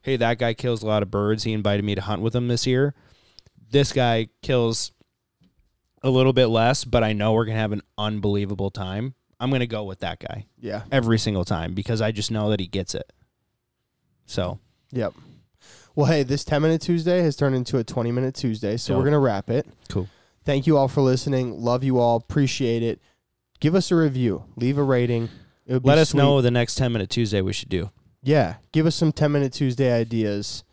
hey, 0.02 0.16
that 0.16 0.38
guy 0.38 0.54
kills 0.54 0.82
a 0.82 0.86
lot 0.86 1.02
of 1.02 1.10
birds. 1.10 1.42
He 1.42 1.52
invited 1.52 1.84
me 1.84 1.96
to 1.96 2.00
hunt 2.00 2.22
with 2.22 2.34
him 2.34 2.46
this 2.46 2.66
year. 2.66 2.94
This 3.70 3.92
guy 3.92 4.28
kills 4.42 4.92
a 6.04 6.10
little 6.10 6.32
bit 6.32 6.46
less, 6.46 6.84
but 6.84 7.02
I 7.02 7.14
know 7.14 7.32
we're 7.32 7.46
going 7.46 7.56
to 7.56 7.60
have 7.60 7.72
an 7.72 7.82
unbelievable 7.98 8.70
time. 8.70 9.14
I'm 9.40 9.50
going 9.50 9.60
to 9.60 9.66
go 9.66 9.82
with 9.84 10.00
that 10.00 10.20
guy 10.20 10.46
yeah, 10.60 10.82
every 10.92 11.18
single 11.18 11.44
time 11.44 11.74
because 11.74 12.00
I 12.00 12.12
just 12.12 12.30
know 12.30 12.50
that 12.50 12.60
he 12.60 12.66
gets 12.66 12.94
it. 12.94 13.12
So, 14.26 14.60
yep. 14.92 15.12
Well, 15.96 16.06
hey, 16.06 16.22
this 16.24 16.44
ten 16.44 16.62
minute 16.62 16.80
Tuesday 16.82 17.20
has 17.22 17.36
turned 17.36 17.54
into 17.54 17.78
a 17.78 17.84
twenty 17.84 18.10
minute 18.12 18.34
Tuesday, 18.34 18.76
so 18.76 18.92
Yeah. 18.92 18.98
we're 18.98 19.04
gonna 19.04 19.18
wrap 19.20 19.48
it. 19.50 19.66
Cool. 19.88 20.08
Thank 20.44 20.66
you 20.66 20.76
all 20.76 20.88
for 20.88 21.00
listening. 21.00 21.60
Love 21.62 21.84
you 21.84 21.98
all. 21.98 22.16
Appreciate 22.16 22.82
it. 22.82 23.00
Give 23.60 23.74
us 23.74 23.90
a 23.90 23.96
review. 23.96 24.44
Leave 24.56 24.76
a 24.76 24.82
rating. 24.82 25.30
It 25.66 25.72
would 25.74 25.82
be 25.84 25.88
let 25.88 25.98
us 25.98 26.10
sweet. 26.10 26.18
know 26.18 26.42
the 26.42 26.50
next 26.50 26.74
10 26.74 26.92
minute 26.92 27.08
Tuesday 27.08 27.40
we 27.40 27.52
should 27.54 27.68
do. 27.70 27.90
Yeah, 28.22 28.56
give 28.72 28.86
us 28.86 28.94
some 28.96 29.12
ten 29.12 29.32
minute 29.32 29.52
Tuesday 29.52 29.92
ideas. 29.92 30.64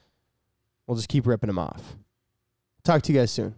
We'll 0.88 0.96
just 0.98 1.08
keep 1.10 1.26
ripping 1.28 1.48
them 1.48 1.60
off. 1.60 1.96
Talk 2.84 3.02
to 3.04 3.14
you 3.14 3.20
guys 3.20 3.32
soon. 3.32 3.56